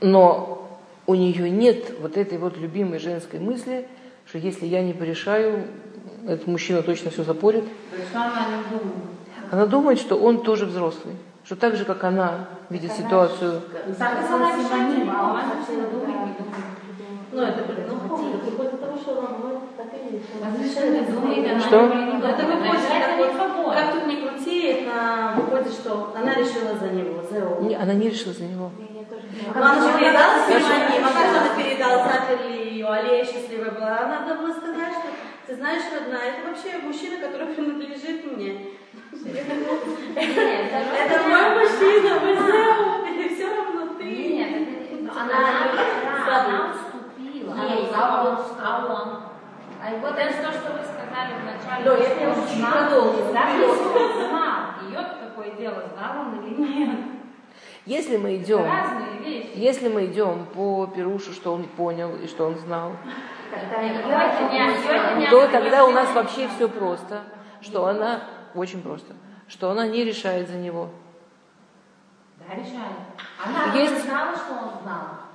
[0.00, 0.68] но
[1.06, 3.88] у нее нет вот этой вот любимой женской мысли,
[4.26, 5.66] что если я не порешаю,
[6.24, 7.64] этот мужчина точно все запорит.
[7.90, 8.94] То есть она не думает?
[9.50, 11.14] Она думает, что он тоже взрослый
[11.46, 13.62] что так же, как она видит ситуацию.
[17.36, 20.18] Ну, это выходит от того, что она так и
[21.60, 21.76] Что?
[21.76, 23.36] Это выходит,
[23.74, 28.08] как тут не крути, это выходит, что она решила за него, за Не, она не
[28.08, 28.70] решила за него.
[29.54, 33.98] Она же передала Симоне, она передала, запер ли ее, Алия счастливая была.
[33.98, 35.08] Она надо было сказать, что
[35.46, 38.68] ты знаешь, родная, это вообще мужчина, который принадлежит мне.
[40.16, 44.04] Это мой мужчина, мы все, все равно ты.
[44.04, 45.66] Нет, она,
[47.56, 47.98] она уступила.
[47.98, 49.22] А он, а он.
[49.82, 51.84] А вот это то, что вы сказали вначале.
[51.84, 53.32] Да, я уже продолжу.
[53.32, 56.98] Даже если он знал, ее такое дело, знал он или нет.
[57.84, 58.66] Если мы идем,
[59.54, 62.92] если мы идем по Перушу, что он понял и что он знал,
[65.30, 67.22] то тогда у нас вообще все просто,
[67.60, 68.22] что она
[68.54, 69.14] очень просто.
[69.46, 70.90] Что она не решает за него.
[72.38, 72.96] Да, решает.
[73.44, 74.04] Она Есть...
[74.04, 75.25] знала, что он знал.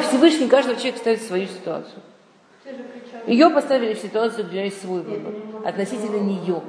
[0.00, 2.02] Всевышний каждого человека ставит в свою ситуацию.
[3.26, 5.34] Ее поставили в ситуацию, где у нее есть свой выбор.
[5.64, 6.62] Относительно нее.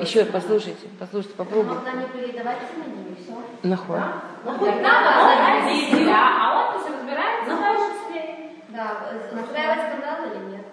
[0.00, 1.76] Еще послушайте, послушайте, попробуй.
[1.76, 3.32] Можно не передавать симоним, и все.
[3.62, 4.00] Нахуй.
[4.44, 4.52] Ну,
[4.82, 7.52] надо себя, а он пусть разбирается
[8.12, 8.56] ней.
[8.70, 10.66] Да, э, устраивать скандал или нет?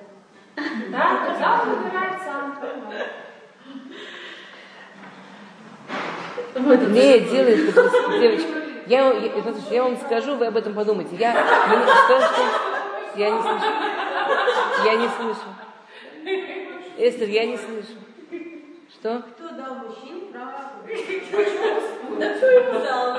[0.91, 2.57] Да, он выбирает сам.
[6.93, 7.75] Лея делает,
[8.19, 9.31] девочки, я, я,
[9.71, 11.15] я вам скажу, вы об этом подумайте.
[11.17, 12.41] Я, мне- что, что?
[13.15, 13.65] Я не слышу.
[14.85, 15.47] Я не слышу.
[16.97, 17.87] Эстер, я не слышу.
[18.93, 19.23] Что?
[19.35, 20.71] Кто дал мужчин право?
[22.19, 23.17] Да кто ему дал?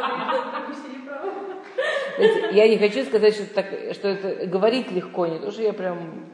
[2.53, 6.25] Я не хочу сказать, что, так, что это говорить легко, не то, что я прям...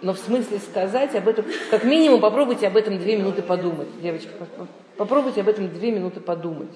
[0.00, 4.28] Но в смысле сказать об этом, как минимум попробуйте об этом две минуты подумать, девочки.
[4.38, 6.70] по- по- Попробуйте об этом две минуты подумать.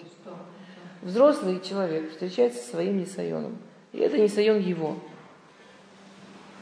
[1.02, 3.56] Взрослый человек встречается со своим несайоном.
[3.92, 4.96] И это несайон его.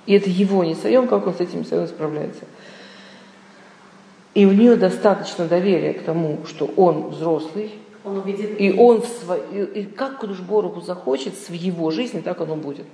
[0.07, 2.45] И это его несайон, как он с этим несайоном справляется.
[4.35, 7.73] И у нее достаточно доверия к тому, что он взрослый,
[8.05, 8.59] Он увидит.
[8.61, 12.87] и он в сво- и, как Кудушборогу захочет в его жизни, так оно будет.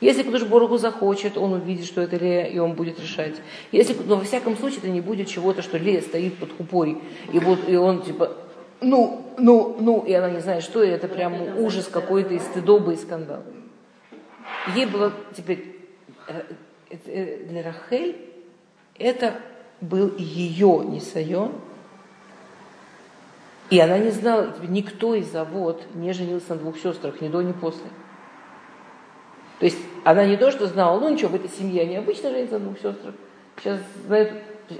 [0.00, 3.34] Если Кудушборогу захочет, он увидит, что это Лея, и он будет решать.
[3.72, 6.98] Если, но во всяком случае это не будет чего-то, что Лея стоит под хупой,
[7.32, 8.32] и, вот, и он типа,
[8.80, 12.92] ну, ну, ну, и она не знает, что, и это прям ужас какой-то, и стыдоба,
[12.92, 13.42] и скандал.
[14.74, 15.76] Ей было теперь,
[16.28, 16.42] э,
[17.06, 18.16] э, для Рахель
[18.98, 19.34] это
[19.80, 21.52] был ее несайон,
[23.68, 27.52] и она не знала, никто из завод не женился на двух сестрах, ни до, ни
[27.52, 27.88] после.
[29.58, 32.58] То есть она не то, что знала, ну ничего, в этой семье они обычно женятся
[32.58, 33.14] на двух сестрах.
[33.58, 34.32] Сейчас знает,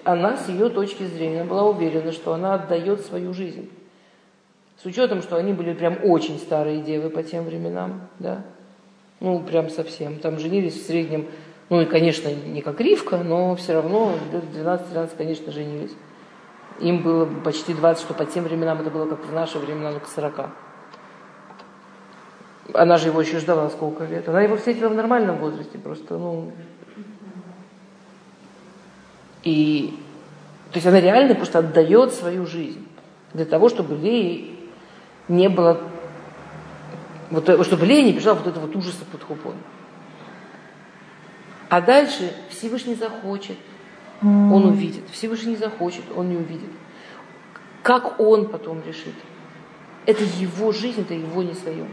[0.05, 3.71] она с ее точки зрения была уверена, что она отдает свою жизнь.
[4.83, 8.43] С учетом, что они были прям очень старые девы по тем временам, да.
[9.21, 10.19] Ну, прям совсем.
[10.19, 11.27] Там женились в среднем,
[11.71, 15.93] ну и, конечно, не как Ривка, но все равно лет 12-13, конечно, женились.
[16.81, 20.01] Им было почти 20, что по тем временам это было как в наши времена, ну,
[20.01, 20.51] к 40.
[22.75, 24.29] Она же его еще ждала сколько лет.
[24.29, 26.53] Она его встретила в нормальном возрасте, просто, ну...
[29.43, 29.99] И...
[30.73, 32.87] То есть она реально просто отдает свою жизнь
[33.33, 34.56] для того, чтобы Лее
[35.29, 35.81] не было...
[37.31, 39.55] Вот, э, чтобы Лея не бежала вот этого вот ужаса под хупой.
[41.69, 43.57] А дальше Всевышний захочет,
[44.23, 45.03] он увидит.
[45.11, 46.71] Всевышний захочет, он не увидит.
[47.83, 49.15] Как он потом решит?
[50.07, 51.87] Это его жизнь, это его не свое.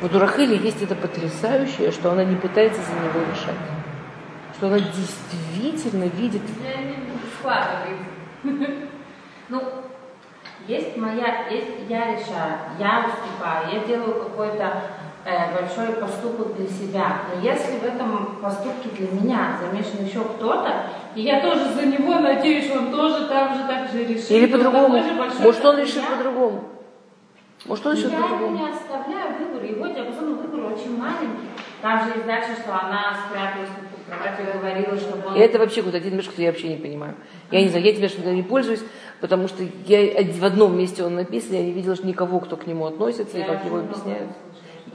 [0.00, 3.54] Вот у Рахели есть это потрясающее, что она не пытается за него решать.
[4.56, 6.42] Что она действительно видит.
[6.64, 6.96] Я не
[7.38, 7.98] складываю.
[9.52, 9.60] Ну,
[10.66, 14.82] есть моя, есть я решаю, я выступаю, я делаю какой-то
[15.24, 17.22] э, большой поступок для себя.
[17.34, 22.20] Но если в этом поступке для меня замешан еще кто-то, и я тоже за него
[22.20, 24.30] надеюсь, что он тоже там же так же решит.
[24.30, 25.02] Или по-другому.
[25.40, 26.16] Может, он решит я.
[26.16, 26.64] по-другому.
[27.66, 28.56] Может, он решит Я ему по-другому.
[28.58, 31.50] не оставляю выбор, его диапазон выбора очень маленький.
[31.82, 35.36] Там же есть дальше, что она спряталась под кроватью и говорила, чтобы он...
[35.36, 37.16] И это вообще какой-то один мешок, что я вообще не понимаю.
[37.50, 38.82] Я не знаю, я этим мешком не пользуюсь,
[39.20, 42.86] потому что я в одном месте он написан, я не видела никого, кто к нему
[42.86, 44.30] относится и как его объясняют.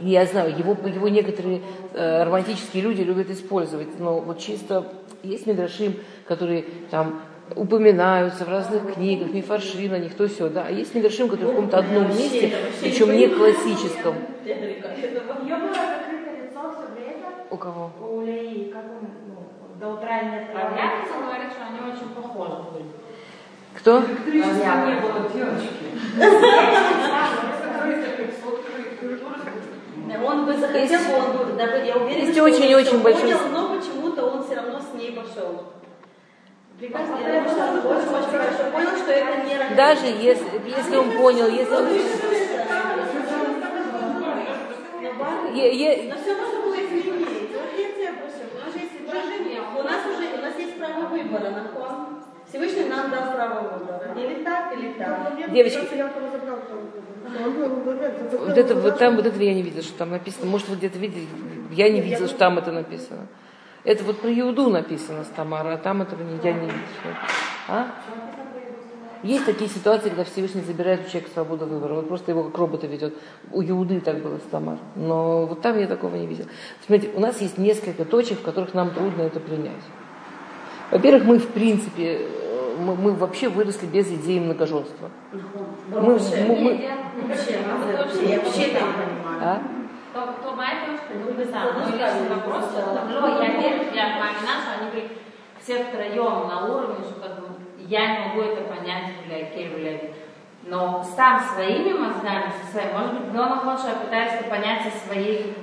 [0.02, 1.62] Я знаю, его, его некоторые
[1.94, 4.86] э, романтические люди любят использовать, но вот чисто
[5.24, 5.96] есть Мидрашим,
[6.28, 7.22] которые там
[7.56, 10.66] упоминаются в разных книгах, мифаршим на них, то все, да.
[10.68, 12.52] А есть Мидрашим, который в каком-то одном месте,
[12.82, 14.16] причем не классическом.
[17.52, 17.92] У кого?
[18.02, 20.72] У Леи, как он, ну, до утра не А открывал.
[20.72, 23.05] Ягодца говорит, что они очень похожи были.
[23.86, 24.00] Кто?
[24.00, 25.70] Электричества не было, девочки.
[30.26, 33.76] Он бы захотел, он бы, да, я уверена, что он очень-очень всё большой- понял, но
[33.78, 35.66] почему-то он все равно с ней пошел.
[36.80, 37.18] Прекрасно.
[37.22, 39.76] Я думаю, что он очень-очень хорошо понял, что это не.
[39.76, 41.86] Даже если, если он понял, если он...
[45.54, 47.52] Е- е- Но все можно было изменить.
[47.54, 49.62] Вот я.
[49.80, 52.15] У нас уже у нас есть право выбора, нахон.
[52.56, 54.14] Всевышний нам дал право выбора.
[54.16, 55.52] Или так, или так.
[55.52, 55.80] Девочки,
[58.38, 60.46] Вот это вот там, вот этого я не видела, что там написано.
[60.50, 61.28] Может, вы где-то видели?
[61.72, 63.28] Я не видела, что там это написано.
[63.84, 66.80] Это вот про Иуду написано с Тамара, а там этого не, я не видела.
[67.68, 67.88] А?
[69.22, 71.96] Есть такие ситуации, когда Всевышний забирает у человека свободу выбора.
[71.96, 73.16] Вот просто его как робота ведет.
[73.52, 74.78] У Иуды так было с Тамар.
[74.96, 76.48] Но вот там я такого не видела.
[76.86, 79.84] Смотрите, у нас есть несколько точек, в которых нам трудно это принять.
[80.92, 82.22] Во-первых, мы в принципе,
[82.78, 85.10] мы, мы вообще выросли без идеи многоженства.
[85.32, 86.90] Мы, мы- мы-
[87.28, 87.60] Вообще,
[87.98, 89.42] вообще, я вообще это не понимаю.
[89.42, 89.62] а?
[90.86, 92.66] Девушка, не знаю, мой личный вопрос,
[93.10, 95.10] но я верю, я понимаю, что они были
[95.62, 97.48] все втроем на уровне, что как бы
[97.80, 100.00] я не могу это понять, бля, Кель, бля.
[100.68, 105.08] Но сам своими мозгами, со своим, может быть, дома хочешь, я пытаюсь это понять со
[105.08, 105.56] своей.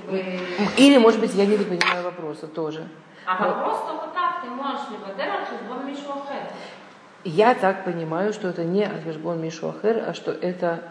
[0.77, 2.87] Или, может быть, я не понимаю вопроса тоже.
[3.25, 6.51] А вопрос только так, ты можешь либо делать, либо Мишу Ахер.
[7.23, 10.81] Я так понимаю, что это не Ахешбон Мишу Ахер, а что это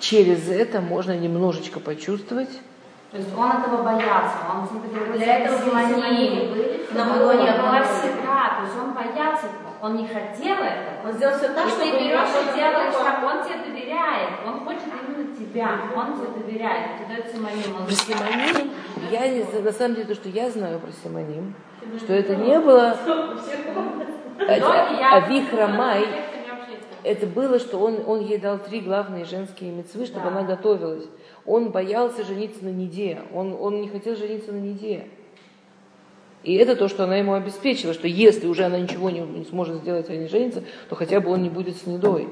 [0.00, 2.48] через это можно немножечко почувствовать.
[3.10, 7.82] То есть он этого боялся, он смотрел Для этого симоним, были Но он не было.
[7.84, 11.08] всегда, то есть он боялся этого, он не хотел этого.
[11.08, 14.60] Он сделал все так, И чтобы ты берешь и делаешь так, он тебе доверяет, он
[14.64, 17.76] хочет именно тебя, он тебе доверяет, тебе дает симоним.
[17.78, 18.70] Он Про Симоним,
[19.10, 21.54] я не знаю, на самом деле, то, что я знаю про Симоним,
[22.00, 22.96] что это не было
[26.00, 26.86] Не общается.
[27.04, 30.28] это было, что он, он ей дал три главные женские мецвы, чтобы Да.
[30.30, 31.04] она готовилась.
[31.44, 35.06] Он боялся жениться на Неде, он, он не хотел жениться на Неде.
[36.42, 39.76] И это то, что она ему обеспечила, что если уже она ничего не, не сможет
[39.78, 42.28] сделать, а не женится, то хотя бы он не будет с Недой.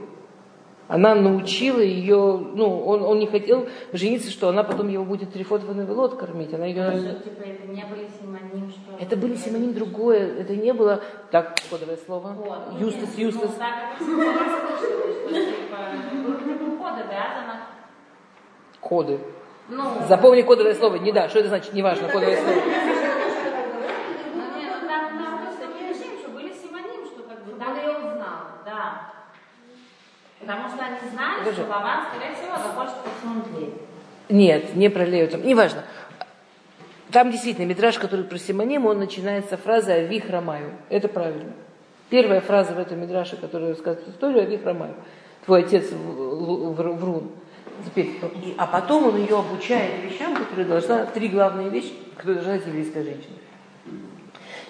[0.87, 5.65] Она научила ее, ну, он, он не хотел жениться, что она потом его будет трифот
[5.65, 6.53] ванавелот кормить.
[6.53, 6.91] Она ее...
[6.91, 9.03] Что, типа, это не были симоним, что...
[9.03, 12.81] Это были симоним другое, это не было, так, кодовое слово, Вот.
[12.81, 13.55] Юстас, Ну, Юстас.
[13.55, 15.79] так это что, типа,
[16.13, 17.67] был типа коды, да, она...
[18.81, 19.19] Коды.
[19.69, 20.97] Ну, Запомни кодовое слово.
[20.97, 22.61] Не да, что это значит, неважно, кодовое слово.
[24.35, 28.61] Ну, не, ну там, там такие что были симоним, что как бы там ее узнал,
[28.67, 29.24] да.
[30.47, 31.63] Потому что они знали, Подожди.
[31.63, 33.75] что Лаван, скорее всего, захочет посмотреть.
[34.29, 35.85] Нет, не про Лею, там, неважно.
[37.11, 40.73] Там действительно метраж, который про Симоним, он начинается фразы «Авих Рамаю».
[40.91, 41.53] Это правильно.
[42.11, 44.95] Первая фраза в этом мидраше, которая рассказывает историю «Авих Рамаю».
[45.47, 47.31] Твой отец врун.
[47.87, 48.21] Теперь,
[48.59, 53.03] а потом он ее обучает вещам, которые должна, три главные вещи, которые должна знать еврейская
[53.03, 53.35] женщина.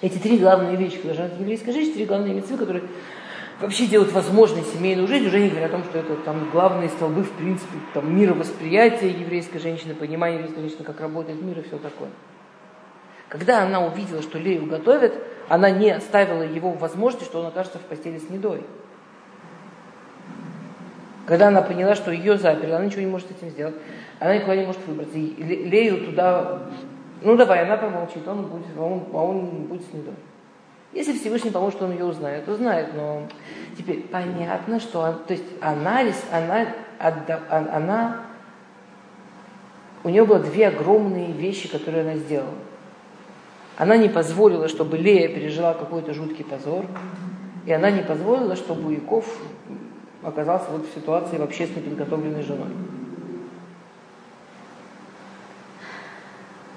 [0.01, 2.83] Эти три главные вещи, которые должна знать еврейская женщина, три главные митцвы, которые
[3.61, 7.23] вообще делают возможной семейную жизнь, уже не говоря о том, что это там главные столбы,
[7.23, 12.09] в принципе, там, мировосприятия еврейской женщины, понимание еврейской женщины, как работает мир и все такое.
[13.29, 15.15] Когда она увидела, что Лею готовят,
[15.49, 18.61] она не оставила его возможности, что он окажется в постели с Недой.
[21.25, 23.75] Когда она поняла, что ее заперли, она ничего не может с этим сделать,
[24.19, 25.17] она никуда не может выбраться.
[25.17, 26.69] И Ле- Лею туда,
[27.21, 30.13] ну давай, она помолчит, он будет, он, а он будет с Недой.
[30.95, 33.27] Если Всевышний поможет, он ее узнает, то знает, но
[33.77, 36.67] теперь понятно, что он- то есть анализ, она,
[36.97, 38.21] отда- она,
[40.05, 42.55] у нее было две огромные вещи, которые она сделала.
[43.77, 46.85] Она не позволила, чтобы Лея пережила какой-то жуткий позор,
[47.65, 49.25] и она не позволила, чтобы Яков
[50.23, 52.69] оказался вот в ситуации вообще с неподготовленной женой.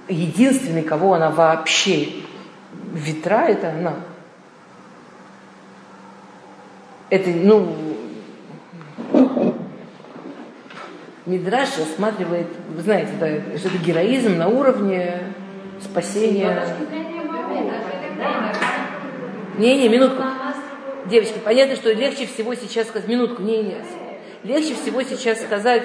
[0.08, 2.08] Единственный, кого она вообще
[2.92, 3.96] ветра, это она.
[7.10, 7.74] Это, ну,
[11.28, 15.24] Мидраш рассматривает, вы знаете, да, что это героизм на уровне
[15.78, 16.66] спасения.
[19.58, 20.22] Не-не, минутку.
[21.04, 23.76] Девочки, понятно, что легче всего сейчас сказать, минутку, не, не,
[24.42, 25.84] легче всего сейчас сказать,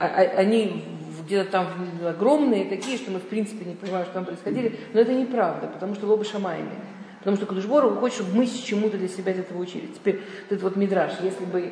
[0.00, 0.91] а- а- они
[1.24, 1.66] где-то там
[2.06, 5.94] огромные такие, что мы в принципе не понимаем, что там происходили, но это неправда, потому
[5.94, 6.72] что лобы шамаями.
[7.18, 9.86] Потому что Кудышбору хочет, чтобы мы чему-то для себя от этого учили.
[9.86, 11.70] Теперь вот этот вот мидраж, если бы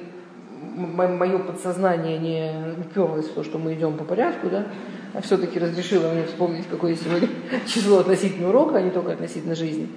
[0.60, 4.66] мое подсознание не уперлось в то, что мы идем по порядку, да,
[5.12, 7.28] а все-таки разрешило мне вспомнить, какое сегодня
[7.66, 9.88] число относительно урока, а не только относительно жизни,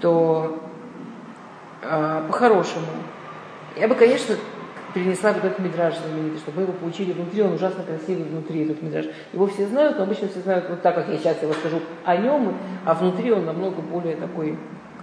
[0.00, 0.62] то
[1.82, 2.86] а, по-хорошему.
[3.76, 4.36] Я бы, конечно,
[4.94, 8.82] перенесла вот этот мидраж знаменитый, чтобы мы его получили внутри, он ужасно красивый внутри, этот
[8.82, 9.06] мидраж.
[9.32, 12.16] Его все знают, но обычно все знают вот так, как я сейчас его скажу о
[12.16, 14.58] нем, а внутри он намного более такой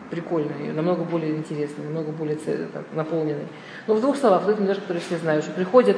[0.09, 3.47] прикольный, намного более интересный, намного более так, наполненный.
[3.87, 5.97] Но в двух словах, вот этот мидраж, который все знают, что приходит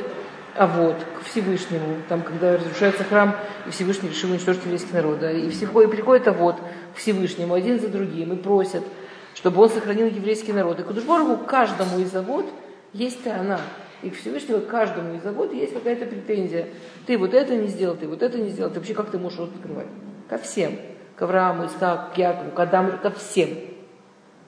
[0.55, 3.35] а вот к Всевышнему, там, когда разрушается храм,
[3.67, 6.57] и Всевышний решил уничтожить еврейский народ, да, и, всего, и приходит а вот
[6.93, 8.83] к Всевышнему один за другим и просят,
[9.35, 10.79] чтобы он сохранил еврейский народ.
[10.79, 12.45] И Кудушборгу каждому из завод
[12.93, 13.59] есть ты она.
[14.01, 16.69] И к Всевышнему каждому из завод есть какая-то претензия.
[17.05, 18.71] Ты вот это не сделал, ты вот это не сделал.
[18.71, 19.87] Ты вообще как ты можешь рот открывать?
[20.29, 20.79] Ко всем.
[21.15, 23.49] К Аврааму, Исааку, к Якову, к Адаму, ко всем.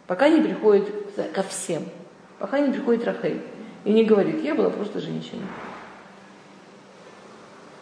[0.08, 0.86] Пока не приходит
[1.34, 1.84] ко всем.
[2.40, 3.42] Пока не приходит Рахель.
[3.84, 5.46] И не говорит, я была просто женщиной.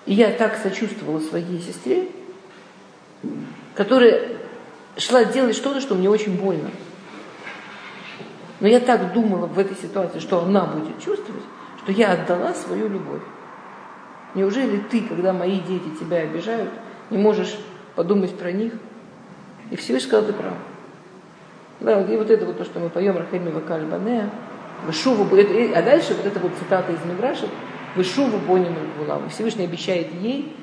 [0.06, 2.08] И я так сочувствовала своей сестре,
[3.76, 4.38] которая
[4.98, 6.72] шла делать что-то, что мне очень больно.
[8.60, 11.44] Но я так думала в этой ситуации, что она будет чувствовать,
[11.82, 13.22] что я отдала свою любовь.
[14.36, 16.70] Неужели ты, когда мои дети тебя обижают,
[17.10, 17.58] не можешь
[17.96, 18.74] подумать про них?
[19.72, 20.54] И Всевышний сказал, ты прав.
[21.80, 24.30] Да, и вот это вот то, что мы поем Рахельми Вакаль Банея,
[24.86, 27.48] Вышуву, а дальше вот это вот цитата из Миграша,
[27.96, 29.30] Вышуву Бонину Гулам.
[29.30, 30.56] Всевышний обещает ей,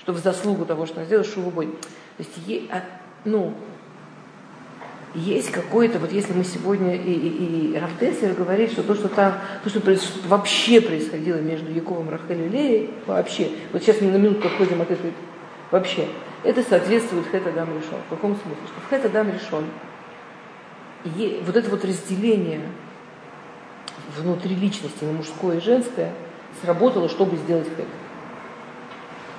[0.00, 1.72] что в заслугу того, что она сделала, Шуву Бонин.
[1.72, 2.82] То есть, ей, а,
[3.24, 3.54] ну,
[5.14, 9.34] есть какое-то, вот если мы сегодня, и, и, и Рафтеслер говорит, что то, что там,
[9.64, 9.80] то, что
[10.28, 14.90] вообще происходило между Яковом, Рахель и Леей, вообще, вот сейчас мы на минутку отходим от
[14.90, 15.12] этого,
[15.72, 16.06] вообще,
[16.44, 17.98] это соответствует Хэтадам решен.
[18.06, 18.62] В каком смысле?
[18.66, 19.64] Что в решен
[21.44, 22.60] вот это вот разделение
[24.16, 26.12] внутри личности на мужское и женское
[26.62, 27.86] сработало, чтобы сделать хэт.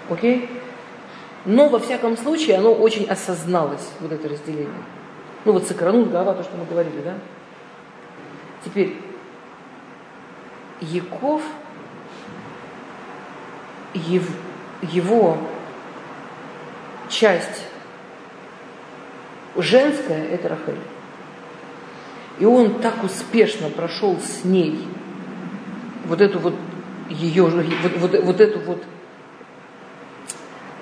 [0.09, 0.49] Окей?
[1.45, 4.83] Но во всяком случае оно очень осозналось, вот это разделение.
[5.45, 7.15] Ну вот сокранут голова, то, что мы говорили, да?
[8.63, 8.95] Теперь,
[10.81, 11.41] Яков,
[13.93, 14.33] его,
[14.81, 15.37] его
[17.09, 17.65] часть
[19.55, 20.79] женская– это Рахель.
[22.39, 24.87] И он так успешно прошел с ней
[26.05, 26.55] вот эту вот
[27.09, 27.65] ее, вот,
[27.97, 28.83] вот, вот эту вот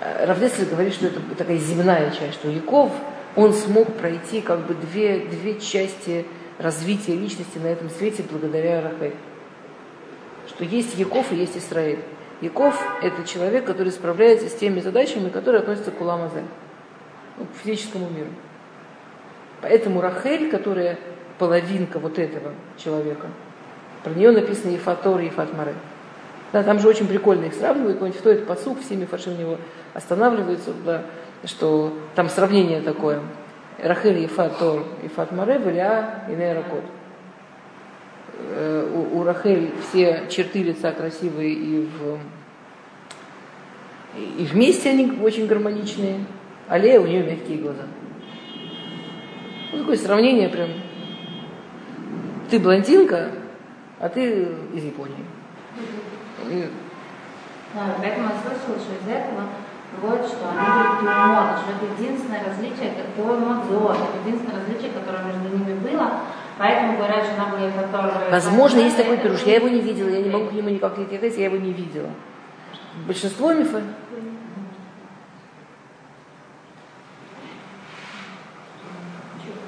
[0.02, 2.92] э, Равдеслер говорит, что это такая земная часть, что Яков,
[3.36, 6.26] он смог пройти как бы две, две части
[6.58, 9.16] развития личности на этом свете благодаря Рахель.
[10.48, 12.00] Что есть Яков и есть Израиль.
[12.42, 16.44] Яков– это человек, который справляется с теми задачами, которые относятся к Уламазе,
[17.38, 18.30] ну, к физическому миру.
[19.62, 20.98] Поэтому Рахель, которая
[21.38, 23.28] половинка вот этого человека.
[24.04, 25.76] Про нее написано Ефатор и Ефатмаре.
[26.52, 29.58] Да, там же очень прикольно их сравнивают, какой-нибудь стоит посук, все мифаши в него
[29.94, 31.04] останавливаются, да,
[31.46, 33.22] что там сравнение такое.
[33.82, 36.84] Рахель Ефатор и Фатмаре, Валя и Нейракот.
[38.40, 42.20] Э, у, у Рахель все черты лица красивые и, в,
[44.18, 46.26] и вместе они очень гармоничные,
[46.68, 47.84] а Лея у нее мягкие глаза.
[49.72, 50.70] Ну, такое сравнение прям
[52.50, 53.32] ты блондинка,
[54.00, 55.26] а ты из Японии.
[57.76, 59.44] Да, поэтому я слышала, что из этого
[60.02, 65.24] вот что они были тюрмот, что это единственное различие, тюрмот зор, это единственное различие, которое
[65.24, 66.12] между ними было,
[66.58, 68.32] поэтому говорят, что она была которая...
[68.32, 71.38] Возможно, есть такой пируш, я его не видела, я не могу к нему никак ответить,
[71.38, 72.10] я его не видела.
[73.06, 73.82] Большинство мифов.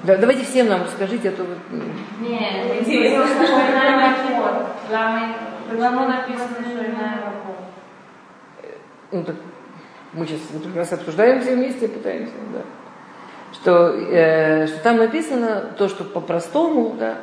[0.04, 1.56] Да, давайте всем нам расскажите, а то вы...
[2.20, 4.16] Нет, интересно, что иная
[5.70, 7.34] Почему написано, что иная
[9.12, 9.36] Ну так
[10.14, 12.62] мы сейчас как раз обсуждаем все вместе, пытаемся, да.
[13.54, 17.18] Что, э, что там написано то, что по-простому, да,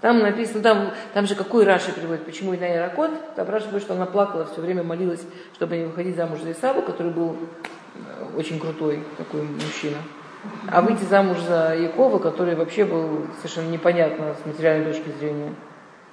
[0.00, 3.94] там написано, там, там же какой Раши приводит, почему Иная Ракот, там Раши говорит, что
[3.94, 5.22] она плакала, все время молилась,
[5.54, 7.36] чтобы не выходить замуж за Исаву, который был
[7.94, 9.98] э, очень крутой такой мужчина.
[10.68, 15.54] А выйти замуж за Якова, который вообще был совершенно непонятно с материальной точки зрения,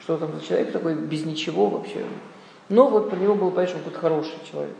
[0.02, 2.04] что там за человек такой, без ничего вообще.
[2.68, 4.76] Но вот про него было понятно, он какой-то хороший человек.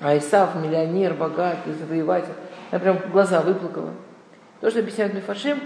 [0.00, 2.34] А Исав, миллионер, богатый, завоеватель.
[2.72, 3.92] Я прям глаза выплакала.
[4.60, 5.58] То, что объясняют Мифашим,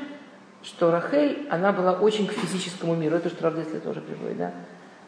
[0.63, 3.17] что Рахель, она была очень к физическому миру.
[3.17, 4.53] Это что Равдесли тоже приводит, да?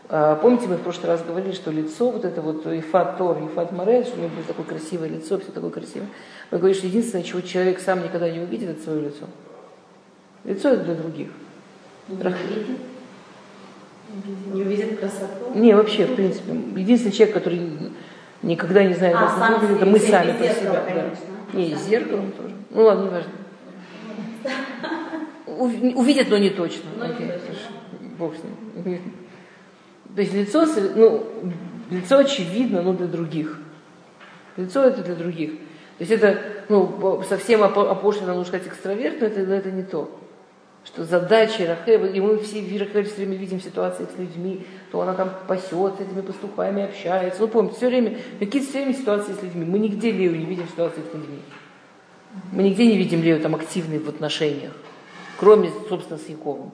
[0.08, 3.72] А, помните, мы в прошлый раз говорили, что лицо, вот это вот Ифат Тор, Ифат
[3.72, 6.08] Море, что у него было такое красивое лицо, все такое красивое.
[6.50, 9.26] Вы говорите, что единственное, чего человек сам никогда не увидит, это свое лицо.
[10.44, 11.28] Лицо это для других.
[12.08, 12.78] Не увидит?
[14.52, 15.52] Не увидит красоту?
[15.54, 16.52] Не, вообще, в принципе.
[16.52, 17.60] Единственный человек, который
[18.42, 20.84] никогда не знает, а, как выглядит, это мы сами себя.
[20.86, 21.26] Конечно.
[21.52, 21.58] Да.
[21.58, 22.54] Не, и зеркалом тоже.
[22.70, 23.32] Ну ладно, не важно.
[25.96, 26.90] Увидят, но не точно.
[26.96, 27.76] Но Окей, не точно.
[28.18, 28.38] Бог с
[28.84, 29.02] ним.
[30.14, 31.26] То есть лицо, ну,
[31.90, 33.58] лицо очевидно, но для других.
[34.56, 35.52] Лицо это для других.
[35.52, 36.38] То есть это
[36.68, 40.18] ну, совсем опошленно, нужно сказать, экстраверт, но это, но это не то.
[40.84, 45.00] Что задача Рахель, и мы все в Рахель все время видим ситуации с людьми, то
[45.00, 47.40] она там пасет с этими пастухами, общается.
[47.40, 49.64] Ну, помните, все время, какие-то все время ситуации с людьми.
[49.64, 51.38] Мы нигде Лею не видим ситуации с людьми.
[52.50, 54.72] Мы нигде не видим Лею там активной в отношениях,
[55.38, 56.72] кроме, собственно, с Яковом.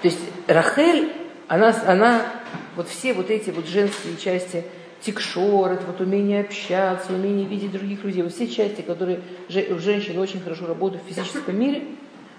[0.00, 1.12] То есть Рахель,
[1.48, 2.22] она, она
[2.76, 4.64] вот все вот эти вот женские части,
[5.00, 10.18] тикшор, это вот умение общаться, умение видеть других людей, вот все части, которые у женщин
[10.18, 11.84] очень хорошо работают в физическом мире,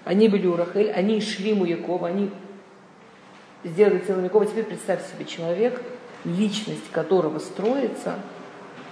[0.06, 2.32] они были у Рахель, они шли у Якова, они
[3.64, 4.46] сделали целым Якова.
[4.46, 5.82] Теперь представь себе человек,
[6.26, 8.16] личность которого строится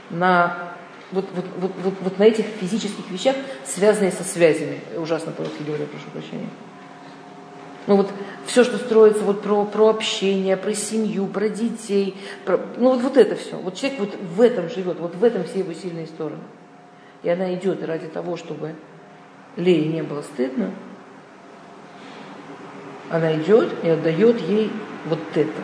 [0.09, 0.73] на
[1.11, 3.35] вот, вот, вот, вот, вот на этих физических вещах,
[3.65, 4.79] связанные со связями.
[4.95, 6.49] Ужасно по-русски говорю, прошу прощения.
[7.87, 8.11] Ну вот
[8.49, 13.17] все, что строится вот про, про общение, про семью, про детей, про, ну вот, вот
[13.17, 13.57] это все.
[13.57, 16.41] Вот человек вот в этом живет, вот в этом все его сильные стороны.
[17.21, 18.73] И она идет ради того, чтобы
[19.55, 20.71] Лее не было стыдно,
[23.11, 24.71] она идет и отдает ей
[25.05, 25.61] вот это.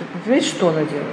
[0.00, 1.06] Вы понимаете, что она делает?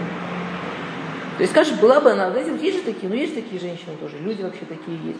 [1.38, 3.62] То есть, скажешь, была бы она, знаете, вот есть же такие, ну есть же такие
[3.62, 5.20] женщины тоже, люди вообще такие есть.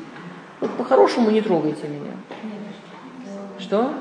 [0.60, 2.12] Вот по-хорошему не трогайте меня.
[3.60, 3.94] Что?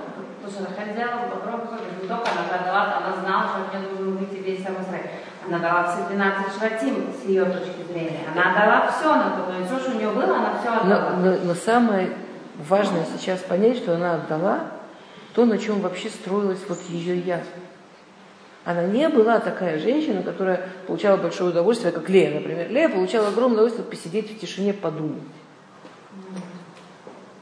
[0.43, 4.63] Слушай, Рахель сделала попробуй, не только она дала, она знала, что нее должен выйти весь
[4.63, 5.11] Самосрай.
[5.47, 8.21] Она дала все 12 шватим с ее точки зрения.
[8.33, 11.11] Она дала все на то, то все, что у нее было, она все отдала.
[11.17, 12.11] Но, но, но самое
[12.57, 14.61] важное сейчас понять, что она отдала
[15.35, 17.43] то, на чем вообще строилась вот ее я.
[18.65, 22.69] Она не была такая женщина, которая получала большое удовольствие, как Лея, например.
[22.69, 25.23] Лея получала огромное удовольствие посидеть в тишине, подумать.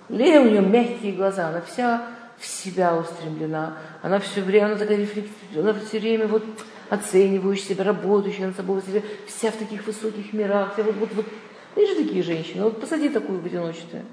[0.09, 2.03] Лея у нее мягкие глаза, она вся
[2.39, 6.45] в себя устремлена, она все время, она такая рефлексия, она все время вот
[6.91, 11.27] оценивающая себя, работающая над собой, себя, вся в таких высоких мирах, вся вот, вот, вот.
[11.77, 14.05] Есть же такие женщины, вот посади такую в одиночестве.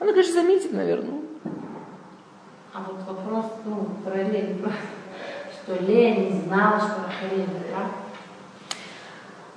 [0.00, 1.20] Она, конечно, заметит, наверное.
[2.72, 4.60] А вот вопрос, ну, про лень,
[5.62, 7.90] что лень не знала, что Рахель да?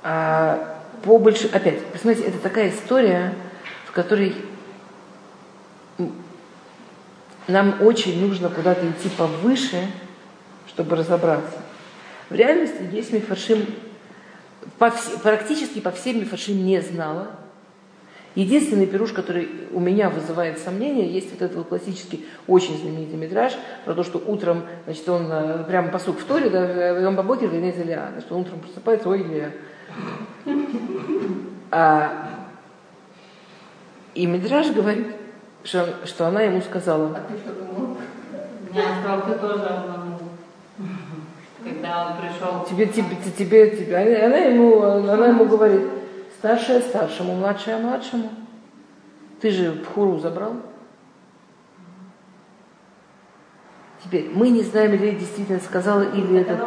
[0.04, 3.34] А, по больше, опять, посмотрите, это такая история,
[3.86, 4.36] в которой
[7.48, 9.88] нам очень нужно куда-то идти повыше,
[10.68, 11.58] чтобы разобраться.
[12.30, 13.66] В реальности есть мифаршим,
[14.78, 17.32] по вс- практически по всем мифаршим не знала.
[18.36, 23.54] Единственный пируш, который у меня вызывает сомнения, есть вот этот вот классический, очень знаменитый мидраж
[23.84, 27.50] про то, что утром, значит, он э, прямо посук в Торе, да, он по бокер
[27.50, 29.52] Илья, что он утром просыпается, ой, Илья.
[31.72, 32.30] А,
[34.14, 35.08] и мидраж говорит,
[35.68, 37.98] что, что она ему сказала, А ты что думал?
[38.72, 40.20] Мне сказал, ты тоже обманул.
[41.62, 42.64] Когда он пришел.
[42.64, 43.98] тебе, тебе, тебе, тебе.
[43.98, 45.82] Она ему, она ему говорит,
[46.38, 48.30] старшая старшему, младшая младшему.
[49.42, 50.54] Ты же Пхуру забрал.
[54.04, 56.66] Теперь, мы не знаем, или действительно сказала, или это,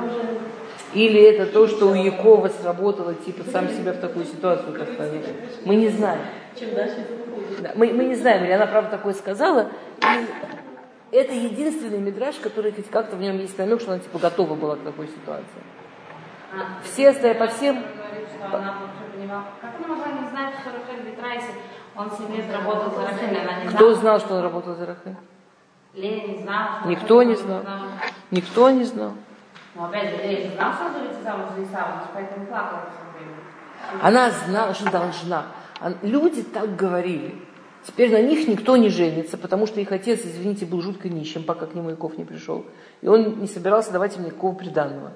[0.95, 5.23] или это то, что у Якова сработало, типа сам себя в такую ситуацию поставил.
[5.65, 6.21] Мы не знаем.
[6.59, 7.07] Чем дальше.
[7.61, 9.69] Да, мы, мы не знаем, или она правда такое сказала.
[11.11, 14.55] И это единственный мидраж, который хоть как-то в нем есть намек, что она типа готова
[14.55, 15.62] была к такой ситуации.
[16.53, 18.29] А, Все остальные, по всем, говорит,
[19.21, 19.45] понимала.
[19.61, 21.47] Как она могла не знать, что Рахель Битрайси,
[21.97, 25.17] он себе работал за Рахель, она не кто знал, что он работал за Рахель?
[25.95, 27.62] Лея не знала, Никто не знал.
[28.31, 29.12] Никто не знал.
[29.81, 32.82] Но опять же, Лея не знала, что он выйти замуж за Исава, она поэтому плакала
[32.90, 34.02] все время.
[34.02, 35.47] Она знала, что должна.
[35.81, 37.35] А Люди так говорили.
[37.86, 41.65] Теперь на них никто не женится, потому что их отец, извините, был жутко нищим, пока
[41.65, 42.66] к нему Яков не пришел.
[43.01, 45.12] И он не собирался давать им никакого приданного.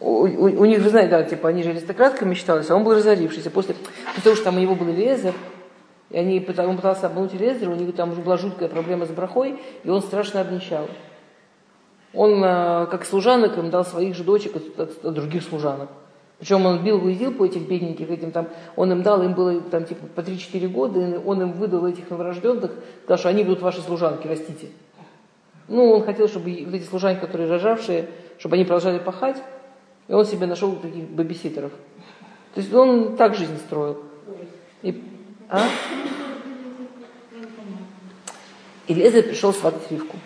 [0.00, 2.94] У, у- у них, вы знаете, да, типа, они же аристократками считались, а он был
[2.94, 3.50] разорившийся.
[3.52, 5.34] После, после того, что там у него был Элиезер,
[6.10, 9.60] и они, он пытался обмануть Элиезера, у них там уже была жуткая проблема с брахой,
[9.84, 10.88] и он страшно обнищал.
[12.18, 15.88] Он, э, как служанок, им дал своих же дочек от, от- от других служанок.
[16.40, 19.84] Причем он бил, уездил по этих бедненьких, этим там, он им дал, им было там
[19.84, 22.72] типа по 3-4 года, и он им выдал этих новорожденных,
[23.04, 24.66] сказал, что они будут ваши служанки, растите.
[25.68, 28.08] Ну, он хотел, чтобы вот эти служанки, которые рожавшие,
[28.38, 29.40] чтобы они продолжали пахать,
[30.08, 31.70] и он себе нашел таких бабиситеров.
[32.52, 34.02] То есть он так жизнь строил.
[34.82, 35.04] И,
[35.48, 35.62] а?
[38.88, 40.16] Лезер пришел сватать Ривку.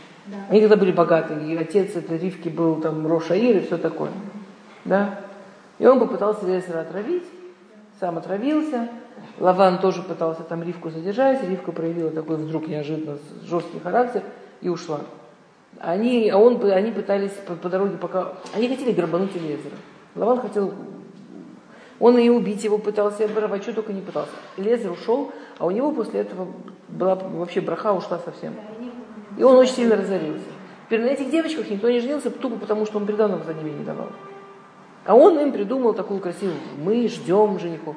[0.49, 4.11] Они тогда были богатые, и отец этой Ривки был там Рошаир и все такое.
[4.85, 5.21] Да?
[5.79, 7.25] И он попытался Лезера отравить,
[7.99, 8.89] сам отравился.
[9.39, 11.43] Лаван тоже пытался там Ривку задержать.
[11.49, 14.23] Ривка проявила такой вдруг неожиданно жесткий характер
[14.61, 15.01] и ушла.
[15.81, 18.35] Они, а он, они пытались по, по дороге пока...
[18.55, 19.75] Они хотели грабануть Элезера.
[20.15, 20.73] Лаван хотел...
[21.99, 24.33] Он и убить его пытался, и оборвать, что только не пытался.
[24.57, 26.49] Элезер ушел, а у него после этого
[26.89, 28.55] была вообще браха ушла совсем.
[29.37, 30.45] И он очень сильно разорился.
[30.87, 33.85] Теперь на этих девочках никто не женился тупо потому, что он приданного за ними не
[33.85, 34.09] давал.
[35.07, 36.57] А он им придумал такую красивую.
[36.79, 37.97] Мы ждем женихов.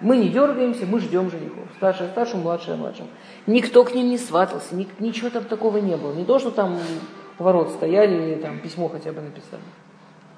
[0.00, 1.64] Мы не дергаемся, мы ждем женихов.
[1.76, 3.08] Старшая старшему, младшая младшему.
[3.46, 6.12] Никто к ним не сватался, ни- ничего там такого не было.
[6.12, 6.78] Не то, что там
[7.38, 9.62] ворот стояли или там письмо хотя бы написали.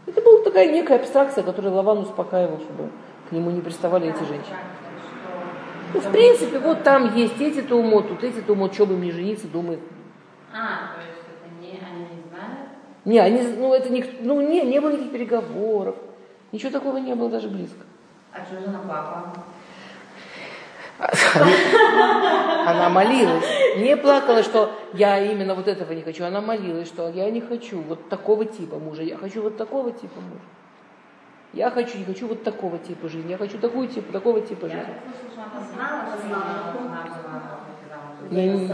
[0.07, 2.91] Это была такая некая абстракция, которую Лаван успокаивал, чтобы
[3.29, 4.57] к нему не приставали эти женщины.
[5.95, 9.13] Ну, в принципе, вот там есть эти-то умот, тут эти-то умот, что бы им не
[9.13, 9.81] жениться, думает.
[10.53, 12.71] А, то есть это не, они не знают?
[13.05, 15.97] Не, они, ну, это не, ну, не, не было никаких переговоров.
[16.53, 17.85] Ничего такого не было даже близко.
[18.33, 19.33] А что же она плакала?
[22.67, 23.45] Она молилась.
[23.77, 26.25] Не плакала, что я именно вот этого не хочу.
[26.25, 29.03] Она молилась, что я не хочу вот такого типа мужа.
[29.03, 30.41] Я хочу вот такого типа мужа.
[31.53, 34.73] Я хочу, не хочу вот такого типа жизни, я хочу такую типа, такого типа Я
[34.73, 34.95] жизни.
[38.23, 38.67] когда Не?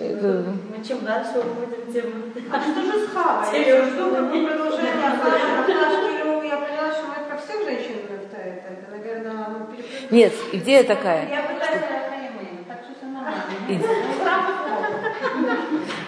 [0.00, 0.44] Это-
[0.76, 2.32] Ну, чем дальше уходим, тем...
[2.52, 3.66] А что же с Хавой?
[3.66, 5.38] Я жду какое продолжение Хавы.
[6.24, 10.10] Ну, я поняла, что это про всех женщин как-то это, это, наверное, ну, перепрыгнуло.
[10.10, 11.28] Нет, идея такая.
[11.28, 11.82] Я пытаюсь...
[12.68, 13.42] так что все нормально.
[13.68, 13.88] Иде-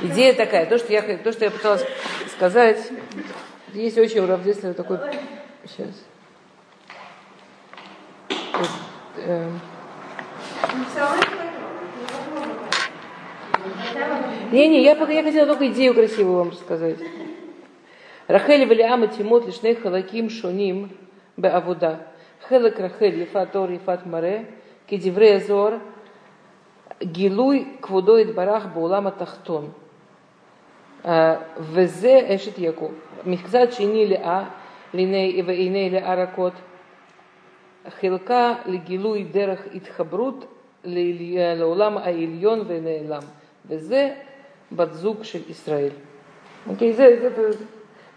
[0.03, 1.85] Идея такая, то, что я, то, что я пыталась
[2.37, 2.79] сказать,
[3.75, 4.99] есть очень уравнительный такой...
[5.65, 6.05] Сейчас.
[8.29, 8.63] Э,
[9.17, 9.51] э.
[14.53, 16.99] Не-не, я я хотела только идею красивую вам рассказать.
[18.29, 20.31] Рахель Валиама Тимот Лишней Халаким
[21.37, 22.07] бе авуда
[22.49, 24.47] Хелек Рахель Ефатор Ефат Маре
[24.87, 25.81] Кедивре Зор
[27.01, 29.75] Гилуй Квудоид Барах Баулама Тахтон.
[31.03, 32.93] Э, Везе Эшет Яков.
[33.26, 34.44] מקצת שני לאה,
[34.94, 36.54] לעיני ועיני לאה רכות,
[37.90, 40.46] חילקה לגילוי דרך התחברות
[40.84, 43.22] לעלי- לעולם העליון ונעלם,
[43.66, 44.14] וזה
[44.72, 45.92] בת זוג של ישראל.
[46.68, 47.58] Окей, זה- это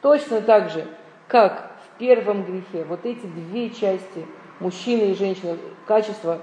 [0.01, 0.85] точно так же,
[1.29, 4.27] как в первом грехе, вот эти две части,
[4.61, 5.57] мужчина и женщина,
[5.87, 6.41] качества,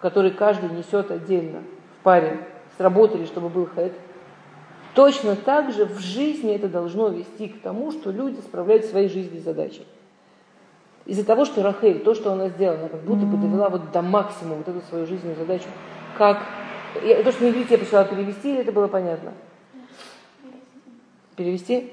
[0.00, 1.62] которые каждый несет отдельно
[1.98, 2.36] в паре,
[2.76, 3.92] сработали, чтобы был хэт,
[4.93, 9.41] Точно так же в жизни это должно вести к тому, что люди справляют свои жизненные
[9.41, 9.81] задачи.
[11.05, 14.01] Из-за того, что Рахель, то, что она сделала, она как будто бы довела вот до
[14.01, 15.65] максимума вот эту свою жизненную задачу,
[16.17, 16.43] как...
[17.03, 19.33] Я, то, что на иврите я пришла перевести, или это было понятно?
[21.35, 21.91] Перевести?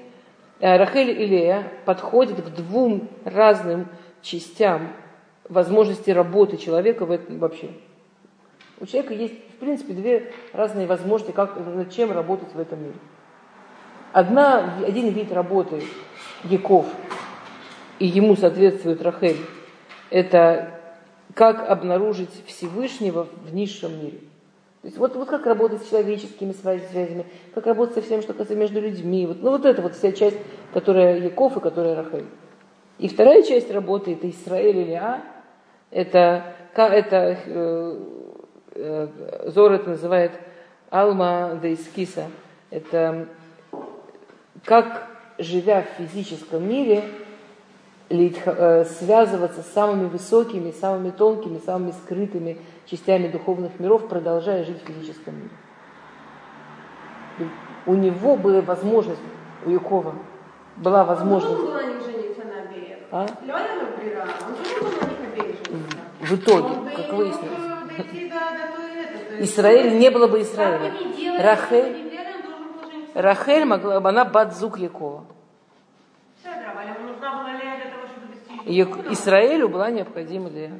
[0.59, 3.87] Э, Рахель и Лея подходят к двум разным
[4.21, 4.93] частям
[5.49, 7.71] возможности работы человека в этом вообще.
[8.79, 12.95] У человека есть, принципе, две разные возможности, как, над чем работать в этом мире.
[14.11, 15.83] Одна, один вид работы
[16.43, 16.85] Яков,
[17.99, 19.37] и ему соответствует Рахель,
[20.09, 20.81] это
[21.33, 24.17] как обнаружить Всевышнего в низшем мире.
[24.81, 28.33] То есть вот, вот как работать с человеческими связ- связями, как работать со всем, что
[28.33, 29.27] касается между людьми.
[29.27, 30.37] Вот, ну вот это вот вся часть,
[30.73, 32.25] которая Яков и которая Рахель.
[32.97, 35.21] И вторая часть работы, это Израиль или А,
[35.91, 37.99] это, это э,
[38.73, 40.31] Зор это называет
[40.89, 42.27] Алма Дейскиса.
[42.69, 43.27] Это
[44.65, 45.07] как,
[45.37, 47.03] живя в физическом мире,
[48.09, 54.87] э, связываться с самыми высокими, самыми тонкими, самыми скрытыми частями духовных миров, продолжая жить в
[54.87, 57.49] физическом мире.
[57.85, 59.21] У него была возможность,
[59.65, 60.15] у Якова
[60.77, 61.61] была возможность.
[63.11, 63.25] А?
[66.19, 67.70] В итоге, как выяснилось.
[68.03, 70.91] Бы Израиль не было бы Израиля.
[70.91, 71.93] бы Рахель-
[73.13, 73.21] бы.
[73.21, 75.25] Рахель могла, она бадзук Якова.
[78.65, 80.71] Израилю была необходима Лея.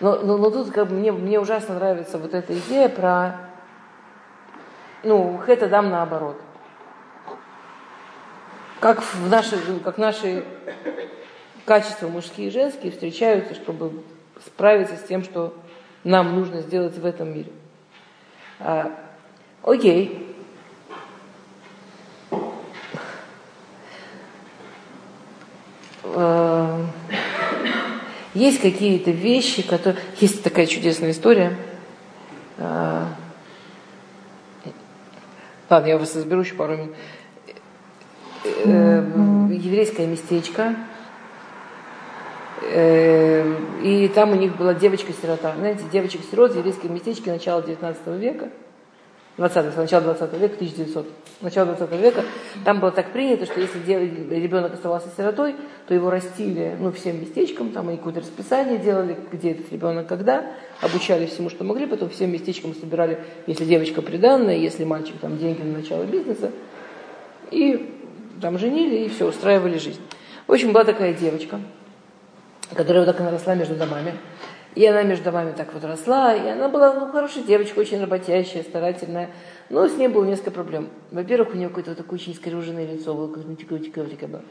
[0.00, 3.36] Но, но, но тут как бы мне, мне ужасно нравится вот эта идея про,
[5.02, 6.40] ну, это дам наоборот.
[8.80, 10.44] Как в наши, как наши
[11.64, 14.02] качества мужские и женские встречаются, чтобы
[14.44, 15.54] справиться с тем, что
[16.04, 17.50] нам нужно сделать в этом мире.
[18.60, 18.92] А,
[19.62, 20.36] окей.
[26.02, 26.84] Э,
[28.34, 30.02] Есть какие-то вещи, которые...
[30.20, 31.56] Есть такая чудесная история.
[32.58, 33.08] А,
[35.70, 36.94] Ладно, я вас разберу еще пару минут.
[38.44, 39.02] Э,
[39.50, 40.76] Еврейское местечко.
[42.74, 45.54] Э, И там у них была девочка-сирота.
[45.56, 48.48] Знаете, девочек-сирот в еврейском местечке начала 19 века.
[49.36, 51.06] 20 начало 20 века, 1900,
[51.40, 52.22] начало 20 века,
[52.64, 53.80] там было так принято, что если
[54.30, 55.56] ребенок оставался сиротой,
[55.88, 60.52] то его растили ну, всем местечкам, там они какое-то расписание делали, где этот ребенок когда,
[60.80, 63.18] обучали всему, что могли, потом всем местечкам собирали,
[63.48, 66.52] если девочка приданная, если мальчик, там деньги на начало бизнеса,
[67.50, 67.92] и
[68.40, 70.00] там женили, и все, устраивали жизнь.
[70.46, 71.58] В общем, была такая девочка,
[72.72, 74.14] которая вот так она росла между домами.
[74.74, 78.64] И она между домами так вот росла, и она была ну, хорошая девочка, очень работящая,
[78.64, 79.30] старательная.
[79.70, 80.88] Но с ней было несколько проблем.
[81.12, 84.42] Во-первых, у нее какое-то такое очень искривленное лицо было, как было.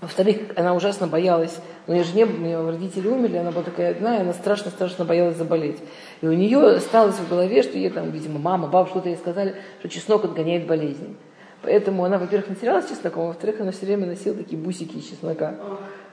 [0.00, 3.64] Во-вторых, она ужасно боялась, у нее же не было, у нее родители умерли, она была
[3.64, 5.78] такая одна, и она страшно-страшно боялась заболеть.
[6.22, 9.56] И у нее осталось в голове, что ей там, видимо, мама, бабушка что-то ей сказали,
[9.80, 11.16] что чеснок отгоняет болезни.
[11.62, 15.56] Поэтому она, во-первых, натиралась чесноком, а во-вторых, она все время носила такие бусики из чеснока.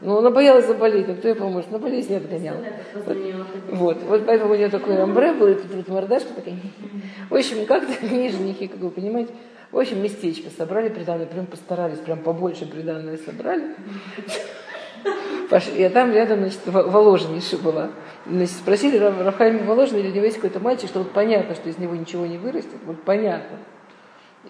[0.02, 1.72] Но она боялась заболеть, но кто ей поможет?
[1.72, 2.60] На болезнь не отгоняла.
[3.72, 6.56] Вот, вот поэтому у нее такой амбре был, и тут вот мордашка такая.
[7.30, 9.32] В общем, как-то они женихи, как вы понимаете,
[9.72, 13.76] в общем, местечко собрали приданное, прям постарались, прям побольше приданное собрали.
[15.49, 17.91] А там рядом, значит, Воложениша была.
[18.26, 21.78] Значит, спросили Рафаима Воложина, или у него есть какой-то мальчик, что вот понятно, что из
[21.78, 23.57] него ничего не вырастет, вот понятно.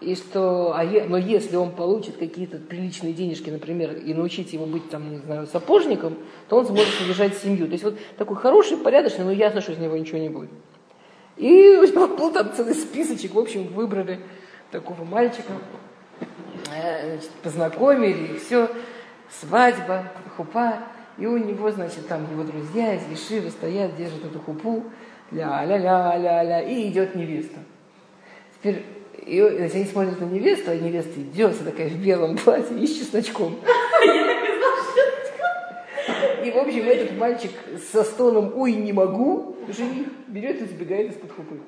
[0.01, 4.65] И что, а е, но если он получит какие-то приличные денежки, например, и научить его
[4.65, 6.17] быть там, не знаю, сапожником,
[6.49, 7.65] то он сможет содержать семью.
[7.65, 10.49] То есть вот такой хороший, порядочный, но ясно, что из него ничего не будет.
[11.37, 14.19] И у него был там целый списочек, в общем, выбрали
[14.71, 15.53] такого мальчика,
[16.75, 18.69] э, значит, познакомили, и все,
[19.29, 20.79] свадьба, хупа,
[21.17, 24.83] и у него, значит, там его друзья из Ешивы стоят, держат эту хупу,
[25.31, 27.59] ля-ля-ля-ля-ля, и идет невеста.
[28.55, 28.83] Теперь
[29.27, 32.97] и значит, они смотрят на невесту, а невеста идет, такая в белом платье и с
[32.97, 33.57] чесночком.
[36.43, 37.51] И, в общем, этот мальчик
[37.91, 41.59] со стоном «Ой, не могу!» жених берет и сбегает из-под хупы.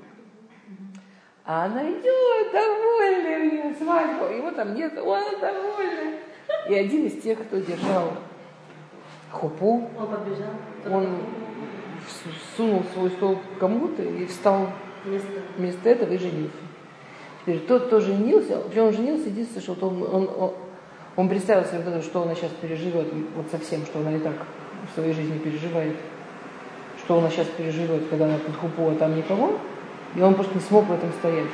[1.44, 6.20] А она идет, довольная у нее свадьба, его там нет, он довольный.
[6.70, 8.14] И один из тех, кто держал
[9.32, 10.54] хупу, Он побежал.
[10.90, 11.08] он
[12.56, 14.70] сунул свой стол кому-то и встал
[15.04, 15.28] Вместо...
[15.58, 16.54] вместо этого и женился.
[17.50, 20.54] Теперь тот, кто женился, причем он женился, единственное, что он, он, он,
[21.16, 24.34] он представил себе вот это, что она сейчас переживет, вот совсем, что она и так
[24.88, 25.96] в своей жизни переживает,
[27.04, 29.58] что она сейчас переживет, когда она под хупу, а там никого,
[30.16, 31.48] и он просто не смог в этом стоять.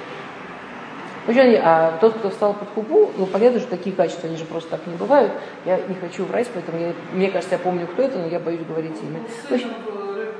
[1.28, 4.72] Они, а тот, кто встал под хупу, ну, понятно, что такие качества, они же просто
[4.72, 5.32] так не бывают.
[5.64, 8.66] Я не хочу врать, поэтому я, мне кажется, я помню, кто это, но я боюсь
[8.68, 9.22] говорить имя.
[9.48, 10.32] Сыном был Рэбе.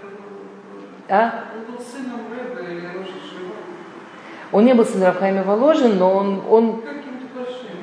[1.08, 1.46] а?
[1.56, 2.25] Он был сыном
[4.52, 6.84] Он не был сын Рафхайма Воложин, но он, он,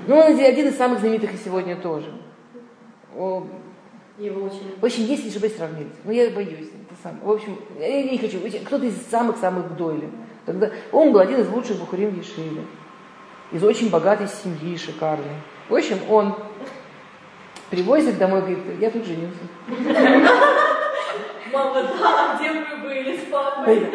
[0.07, 2.13] ну, он один из самых знаменитых и сегодня тоже.
[3.17, 3.47] О,
[4.19, 4.75] Его очень...
[4.81, 5.89] В общем, есть лишь сравнить.
[6.05, 6.69] Но я боюсь.
[6.69, 7.19] Это сам.
[7.23, 8.39] В общем, я не хочу.
[8.65, 10.11] Кто-то из самых-самых гдойли.
[10.47, 12.63] Тогда он был один из лучших бухарим в Ешиве.
[13.53, 15.37] Из очень богатой семьи, шикарной.
[15.69, 16.35] В общем, он
[17.71, 19.39] привозит домой, говорит, я тут женился.
[21.53, 23.87] Мама, да, где вы были с папой?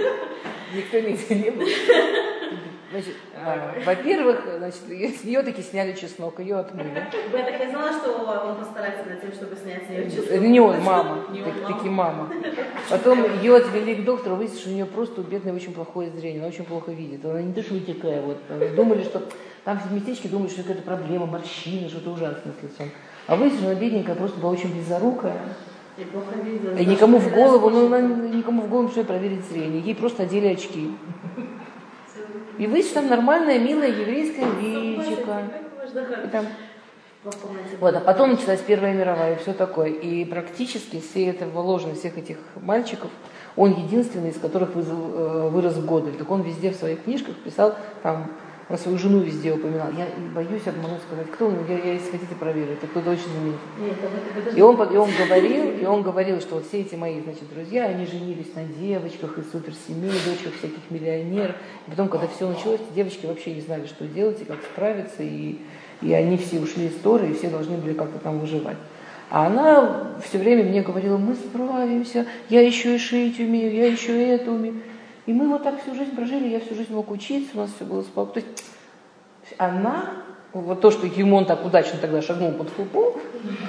[0.73, 1.65] Никто нигде не был.
[2.89, 4.79] Значит, а, во-первых, значит,
[5.19, 6.87] с нее таки сняли чеснок, ее отмыли.
[7.33, 10.05] Я так не знала, что он постарается над тем, чтобы снять с нее.
[10.05, 11.25] Это не он, мама.
[11.31, 11.75] Не Так- он, мама.
[11.75, 12.29] таки мама.
[12.89, 16.39] Потом ее отвели к доктору, выяснилось, что у нее просто у бедной очень плохое зрение,
[16.39, 17.25] она очень плохо видит.
[17.25, 18.37] Она не то, что такая вот.
[18.75, 19.21] Думали, что
[19.65, 22.89] там в местечке думали, что это какая-то проблема, морщины, что-то ужасное с лицом.
[23.27, 25.37] А выяснилось, что она бедненькая просто была очень близорукая.
[25.97, 29.81] И никому в голову, ну, она никому в голову, что проверить зрение.
[29.81, 30.91] Ей просто одели очки.
[32.57, 35.43] И что там нормальная, милая еврейская личика.
[36.25, 36.45] И там
[37.79, 39.89] вот, а потом началась Первая мировая и все такое.
[39.89, 43.09] И практически все это вложено, всех этих мальчиков,
[43.55, 46.11] он единственный, из которых э, вырос в годы.
[46.11, 48.31] Так он везде в своих книжках писал, там,
[48.69, 49.87] он свою жену везде упоминал.
[49.97, 54.57] Я боюсь обмануть сказать, кто он, я, я, если хотите проверить, это кто-то очень знаменитый.
[54.57, 57.85] И он, и он говорил, и он говорил, что вот все эти мои, значит, друзья,
[57.85, 61.55] они женились на девочках из суперсемей, дочках всяких миллионеров.
[61.87, 65.59] И потом, когда все началось, девочки вообще не знали, что делать и как справиться, и,
[66.01, 68.77] и они все ушли из Торы, и все должны были как-то там выживать.
[69.29, 74.11] А она все время мне говорила, мы справимся, я еще и шить умею, я еще
[74.11, 74.81] и это умею.
[75.27, 77.83] И мы вот так всю жизнь прожили, я всю жизнь мог учиться, у нас все
[77.83, 78.31] было спокойно.
[78.31, 78.63] То есть
[79.57, 80.13] она,
[80.53, 83.17] вот то, что Гимон так удачно тогда шагнул под фупу,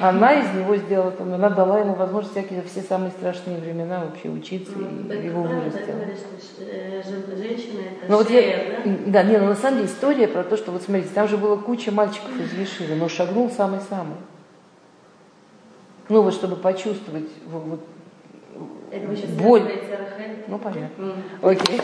[0.01, 4.29] она из него сделала, там, она дала ему возможность всякие, все самые страшные времена вообще
[4.29, 5.97] учиться Ну, и его вырастила.
[6.61, 7.03] э,
[8.09, 8.41] Но вот я,
[8.85, 8.97] да?
[9.07, 11.57] да, не, ну на самом деле история про то, что вот смотрите, там же было
[11.57, 14.17] куча мальчиков из Ешивы, но шагнул самый-самый.
[16.09, 17.81] Ну вот чтобы почувствовать вот, вот,
[18.91, 19.63] Это вы сейчас боль.
[20.47, 21.03] Ну понятно.
[21.03, 21.23] М.
[21.43, 21.81] Окей.